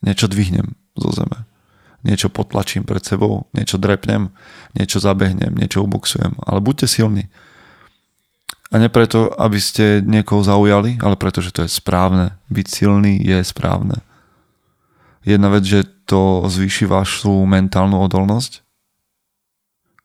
niečo 0.00 0.24
dvihnem 0.24 0.72
zo 0.96 1.12
zeme. 1.12 1.44
Niečo 2.00 2.32
potlačím 2.32 2.88
pred 2.88 3.04
sebou, 3.04 3.44
niečo 3.52 3.76
drepnem, 3.76 4.32
niečo 4.72 5.04
zabehnem, 5.04 5.52
niečo 5.52 5.84
uboxujem. 5.84 6.32
Ale 6.48 6.64
buďte 6.64 6.88
silní. 6.88 7.28
A 8.72 8.78
nie 8.80 8.88
preto, 8.88 9.28
aby 9.36 9.60
ste 9.60 10.00
niekoho 10.00 10.40
zaujali, 10.40 10.96
ale 11.04 11.20
preto, 11.20 11.44
že 11.44 11.52
to 11.52 11.66
je 11.66 11.70
správne. 11.70 12.38
Byť 12.48 12.66
silný 12.70 13.20
je 13.20 13.44
správne. 13.44 14.00
Jedna 15.26 15.52
vec, 15.52 15.68
že 15.68 15.84
to 16.08 16.48
zvýši 16.48 16.88
vašu 16.88 17.44
mentálnu 17.44 18.00
odolnosť, 18.00 18.64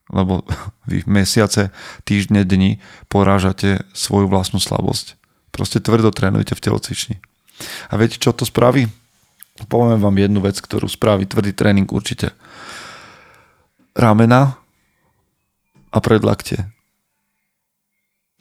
lebo 0.09 0.45
vy 0.89 1.05
mesiace, 1.09 1.73
týždne, 2.05 2.45
dni 2.45 2.81
porážate 3.07 3.85
svoju 3.93 4.29
vlastnú 4.29 4.61
slabosť. 4.61 5.17
Proste 5.49 5.79
tvrdo 5.79 6.11
trénujte 6.11 6.53
v 6.53 6.63
telocvični. 6.63 7.15
A 7.87 7.95
viete, 7.95 8.19
čo 8.19 8.35
to 8.35 8.43
spraví? 8.43 8.91
Poviem 9.71 10.03
vám 10.03 10.19
jednu 10.19 10.43
vec, 10.43 10.59
ktorú 10.59 10.91
spraví 10.91 11.23
tvrdý 11.23 11.55
tréning 11.55 11.87
určite. 11.87 12.35
Ramena 13.95 14.59
a 15.95 15.97
predlakte 16.03 16.75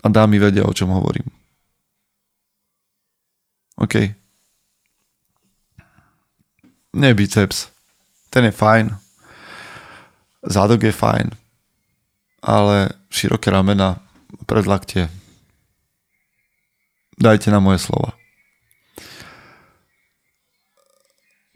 a 0.05 0.07
dámy 0.11 0.37
vedia, 0.43 0.69
o 0.69 0.75
čom 0.77 0.91
hovorím. 0.91 1.31
OK. 3.81 4.11
Biceps. 6.93 7.71
Ten 8.31 8.45
je 8.45 8.55
fajn. 8.55 8.91
Zádok 10.43 10.83
je 10.83 10.93
fajn. 10.93 11.44
Ale 12.45 12.93
široké 13.09 13.49
ramena, 13.49 14.05
predlaktie. 14.45 15.09
Dajte 17.17 17.49
na 17.49 17.63
moje 17.63 17.81
slova. 17.81 18.13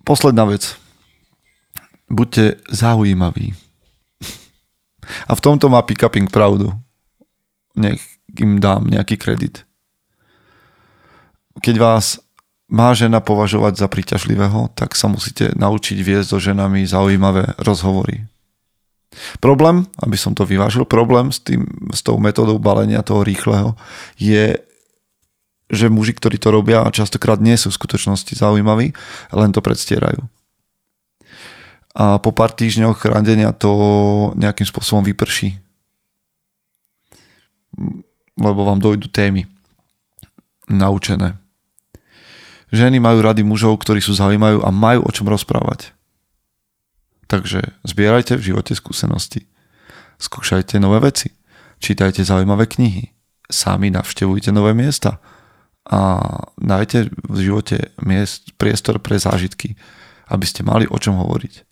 Posledná 0.08 0.48
vec. 0.48 0.72
Buďte 2.08 2.64
zaujímaví. 2.72 3.52
A 5.28 5.32
v 5.36 5.44
tomto 5.44 5.68
má 5.68 5.84
pick-uping 5.84 6.32
pravdu. 6.32 6.72
Nech 7.76 8.00
im 8.40 8.56
dám 8.56 8.88
nejaký 8.88 9.20
kredit. 9.20 9.68
Keď 11.60 11.76
vás 11.76 12.22
má 12.68 12.92
žena 12.96 13.20
považovať 13.20 13.80
za 13.80 13.88
príťažlivého, 13.88 14.72
tak 14.72 14.96
sa 14.96 15.08
musíte 15.08 15.52
naučiť 15.56 15.98
viesť 16.00 16.28
so 16.32 16.38
ženami 16.40 16.84
zaujímavé 16.88 17.56
rozhovory. 17.60 18.28
Problém, 19.40 19.88
aby 20.04 20.16
som 20.20 20.36
to 20.36 20.44
vyvážil, 20.44 20.84
problém 20.84 21.32
s, 21.32 21.40
tým, 21.40 21.64
s 21.90 22.04
tou 22.04 22.20
metodou 22.20 22.60
balenia 22.60 23.00
toho 23.00 23.24
rýchleho 23.24 23.74
je, 24.20 24.60
že 25.72 25.86
muži, 25.88 26.12
ktorí 26.16 26.36
to 26.36 26.52
robia, 26.52 26.86
častokrát 26.92 27.40
nie 27.40 27.56
sú 27.56 27.72
v 27.72 27.78
skutočnosti 27.80 28.36
zaujímaví, 28.36 28.92
len 29.32 29.50
to 29.50 29.64
predstierajú. 29.64 30.20
A 31.98 32.22
po 32.22 32.30
pár 32.30 32.54
týždňoch 32.54 33.10
randenia 33.10 33.50
to 33.50 33.72
nejakým 34.38 34.68
spôsobom 34.68 35.02
vyprší 35.02 35.58
lebo 38.38 38.64
vám 38.64 38.78
dojdu 38.78 39.10
témy 39.10 39.46
naučené. 40.70 41.36
Ženy 42.68 43.00
majú 43.00 43.24
rady 43.24 43.42
mužov, 43.42 43.80
ktorí 43.80 44.04
sú 44.04 44.12
zaujímajú 44.12 44.60
a 44.60 44.68
majú 44.68 45.08
o 45.08 45.10
čom 45.10 45.26
rozprávať. 45.26 45.96
Takže 47.28 47.60
zbierajte 47.84 48.40
v 48.40 48.52
živote 48.52 48.72
skúsenosti. 48.72 49.44
Skúšajte 50.16 50.80
nové 50.80 51.04
veci. 51.04 51.30
Čítajte 51.78 52.24
zaujímavé 52.24 52.66
knihy. 52.66 53.12
Sami 53.46 53.92
navštevujte 53.92 54.50
nové 54.50 54.72
miesta. 54.74 55.20
A 55.88 56.24
nájte 56.60 57.12
v 57.12 57.38
živote 57.40 57.92
miest, 58.00 58.56
priestor 58.56 59.00
pre 59.00 59.20
zážitky, 59.20 59.76
aby 60.28 60.44
ste 60.44 60.64
mali 60.64 60.88
o 60.88 60.96
čom 60.96 61.16
hovoriť. 61.16 61.64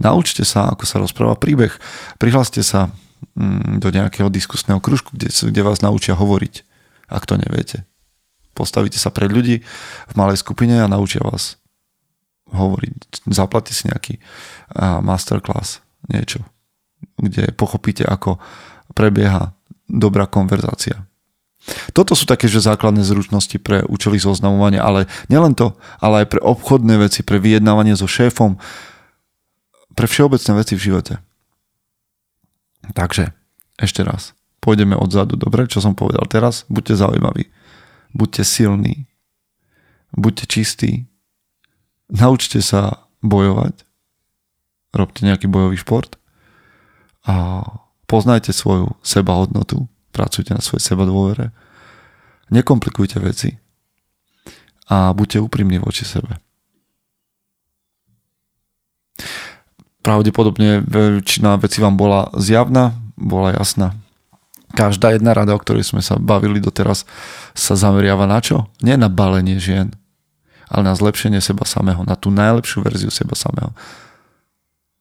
Naučte 0.00 0.44
sa, 0.44 0.72
ako 0.72 0.84
sa 0.84 1.00
rozpráva 1.00 1.40
príbeh. 1.40 1.72
Prihláste 2.20 2.60
sa 2.60 2.92
Mm, 3.36 3.80
do 3.80 3.92
nejakého 3.92 4.32
diskusného 4.32 4.80
kružku, 4.80 5.12
kde, 5.12 5.28
kde 5.28 5.60
vás 5.60 5.84
naučia 5.84 6.16
hovoriť, 6.16 6.54
ak 7.12 7.28
to 7.28 7.36
neviete. 7.36 7.84
Postavíte 8.56 8.96
sa 8.96 9.12
pred 9.12 9.28
ľudí 9.28 9.60
v 10.08 10.14
malej 10.16 10.40
skupine 10.40 10.80
a 10.80 10.88
naučia 10.88 11.20
vás 11.20 11.60
hovoriť. 12.50 13.26
Zaplatíte 13.30 13.74
si 13.74 13.84
nejaký 13.90 14.14
masterclass, 15.02 15.82
niečo, 16.06 16.46
kde 17.18 17.50
pochopíte, 17.54 18.06
ako 18.06 18.38
prebieha 18.94 19.54
dobrá 19.90 20.26
konverzácia. 20.30 21.06
Toto 21.90 22.14
sú 22.14 22.30
také, 22.30 22.46
že 22.46 22.62
základné 22.62 23.02
zručnosti 23.02 23.58
pre 23.58 23.82
účely 23.82 24.22
zoznamovania, 24.22 24.86
ale 24.86 25.10
nielen 25.26 25.58
to, 25.58 25.74
ale 25.98 26.22
aj 26.22 26.38
pre 26.38 26.40
obchodné 26.42 26.94
veci, 27.02 27.26
pre 27.26 27.42
vyjednávanie 27.42 27.98
so 27.98 28.06
šéfom, 28.06 28.54
pre 29.98 30.06
všeobecné 30.06 30.52
veci 30.62 30.78
v 30.78 30.84
živote. 30.86 31.14
Takže, 32.94 33.34
ešte 33.82 34.06
raz, 34.06 34.38
pôjdeme 34.62 34.94
odzadu, 34.94 35.34
dobre, 35.34 35.66
čo 35.66 35.82
som 35.82 35.98
povedal 35.98 36.22
teraz, 36.30 36.62
buďte 36.70 37.02
zaujímaví, 37.02 37.50
buďte 38.14 38.46
silní, 38.46 39.10
buďte 40.14 40.46
čistí, 40.46 41.10
naučte 42.10 42.62
sa 42.62 43.06
bojovať, 43.22 43.82
robte 44.94 45.26
nejaký 45.26 45.50
bojový 45.50 45.76
šport 45.80 46.16
a 47.26 47.64
poznajte 48.06 48.54
svoju 48.54 48.94
sebahodnotu, 49.02 49.90
pracujte 50.14 50.54
na 50.54 50.62
svojej 50.62 50.94
seba 50.94 51.04
dôvere, 51.04 51.50
nekomplikujte 52.54 53.18
veci 53.18 53.58
a 54.86 55.10
buďte 55.10 55.42
úprimní 55.42 55.82
voči 55.82 56.06
sebe. 56.06 56.38
Pravdepodobne 60.06 60.86
väčšina 60.86 61.58
vecí 61.58 61.82
vám 61.82 61.98
bola 61.98 62.30
zjavná, 62.38 62.94
bola 63.18 63.58
jasná. 63.58 63.98
Každá 64.70 65.18
jedna 65.18 65.34
rada, 65.34 65.56
o 65.56 65.58
ktorej 65.58 65.82
sme 65.82 65.98
sa 65.98 66.14
bavili 66.14 66.62
doteraz, 66.62 67.08
sa 67.56 67.74
zameriava 67.74 68.28
na 68.30 68.38
čo? 68.38 68.70
Nie 68.84 68.94
na 68.94 69.10
balenie 69.10 69.58
žien, 69.58 69.90
ale 70.66 70.82
na 70.82 70.94
zlepšenie 70.94 71.38
seba 71.38 71.62
samého, 71.62 72.02
na 72.02 72.18
tú 72.18 72.30
najlepšiu 72.34 72.82
verziu 72.82 73.10
seba 73.10 73.38
samého. 73.38 73.70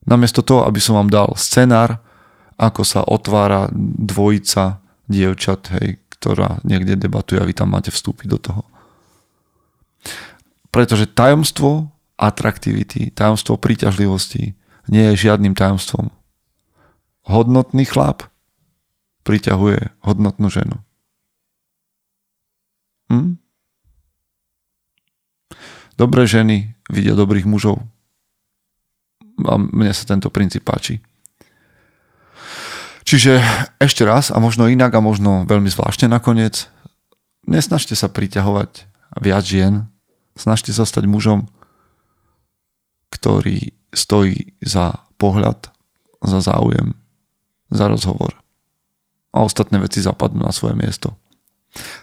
Namiesto 0.05 0.45
toho, 0.45 0.69
aby 0.69 0.77
som 0.77 0.97
vám 0.97 1.09
dal 1.09 1.33
scenár, 1.33 1.97
ako 2.55 2.81
sa 2.85 3.01
otvára 3.03 3.67
dvojica 3.99 4.79
dievčat, 5.09 5.61
hej, 5.81 5.97
ktorá 6.17 6.61
niekde 6.61 6.97
debatuje 6.97 7.41
a 7.41 7.45
vy 7.45 7.53
tam 7.53 7.73
máte 7.73 7.89
vstúpiť 7.89 8.27
do 8.29 8.39
toho. 8.39 8.63
Pretože 10.69 11.09
tajomstvo 11.09 11.89
atraktivity, 12.15 13.11
tajomstvo 13.11 13.59
príťažlivosti 13.59 14.55
nie 14.87 15.03
je 15.13 15.29
žiadnym 15.29 15.57
tajomstvom. 15.57 16.13
Hodnotný 17.25 17.89
chlap 17.89 18.29
priťahuje 19.25 19.97
hodnotnú 20.05 20.47
ženu. 20.53 20.77
Hm? 23.09 23.41
Dobré 25.95 26.27
ženy 26.27 26.75
vidia 26.91 27.15
dobrých 27.15 27.47
mužov. 27.47 27.79
A 29.43 29.55
mne 29.59 29.91
sa 29.95 30.07
tento 30.07 30.27
princíp 30.27 30.67
páči. 30.67 30.99
Čiže 33.05 33.39
ešte 33.79 34.03
raz, 34.03 34.33
a 34.33 34.41
možno 34.41 34.67
inak, 34.67 34.91
a 34.91 34.99
možno 35.03 35.45
veľmi 35.47 35.69
zvláštne 35.69 36.09
nakoniec, 36.09 36.67
nesnažte 37.45 37.93
sa 37.93 38.09
priťahovať 38.09 38.89
viac 39.21 39.43
žien, 39.45 39.87
snažte 40.33 40.73
sa 40.73 40.83
stať 40.83 41.05
mužom, 41.05 41.47
ktorý 43.13 43.71
stojí 43.93 44.57
za 44.59 45.05
pohľad 45.15 45.71
za 46.25 46.41
záujem, 46.41 46.97
za 47.69 47.87
rozhovor. 47.87 48.33
A 49.31 49.45
ostatné 49.45 49.77
veci 49.77 50.01
zapadnú 50.01 50.43
na 50.43 50.51
svoje 50.51 50.73
miesto. 50.73 51.13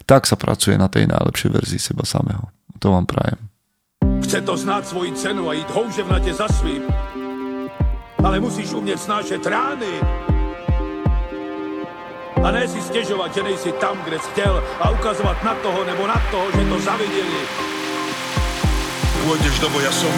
Tak 0.06 0.28
sa 0.28 0.38
pracuje 0.38 0.78
na 0.78 0.86
tej 0.86 1.10
najlepšej 1.10 1.50
verzii 1.50 1.80
seba 1.80 2.06
samého. 2.06 2.52
To 2.78 2.94
vám 2.94 3.08
prajem. 3.08 3.51
Chce 4.22 4.40
to 4.40 4.56
znát 4.56 4.86
svoji 4.86 5.12
cenu 5.12 5.48
a 5.48 5.52
jít 5.52 5.70
houževnatě 5.70 6.34
za 6.34 6.48
svým. 6.48 6.82
Ale 8.24 8.40
musíš 8.40 8.72
umět 8.72 9.00
snášet 9.00 9.46
rány. 9.46 10.00
A 12.44 12.50
ne 12.50 12.68
si 12.68 12.82
stěžovat, 12.82 13.34
že 13.34 13.42
nejsi 13.42 13.72
tam, 13.72 13.98
kde 14.04 14.18
jsi 14.18 14.30
chtěl 14.30 14.64
a 14.80 14.90
ukazovat 14.90 15.44
na 15.44 15.54
toho 15.54 15.84
nebo 15.84 16.06
na 16.06 16.22
toho, 16.30 16.46
že 16.52 16.68
to 16.68 16.78
zaviděli. 16.80 17.42
Pôjdeš 19.22 19.54
do 19.62 19.70
boja 19.70 19.92
som. 19.94 20.10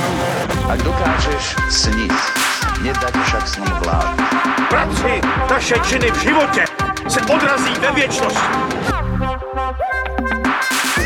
Ak 0.65 0.81
dokážeš 0.81 1.61
sniť, 1.69 2.17
nedať 2.81 3.15
však 3.29 3.45
sním 3.45 3.77
vlád. 3.85 4.17
Práci, 4.73 5.21
taše 5.45 5.77
činy 5.85 6.09
v 6.09 6.19
životě 6.25 6.65
se 7.09 7.21
odrazí 7.21 7.75
ve 7.85 7.91
věčnosti. 7.93 8.49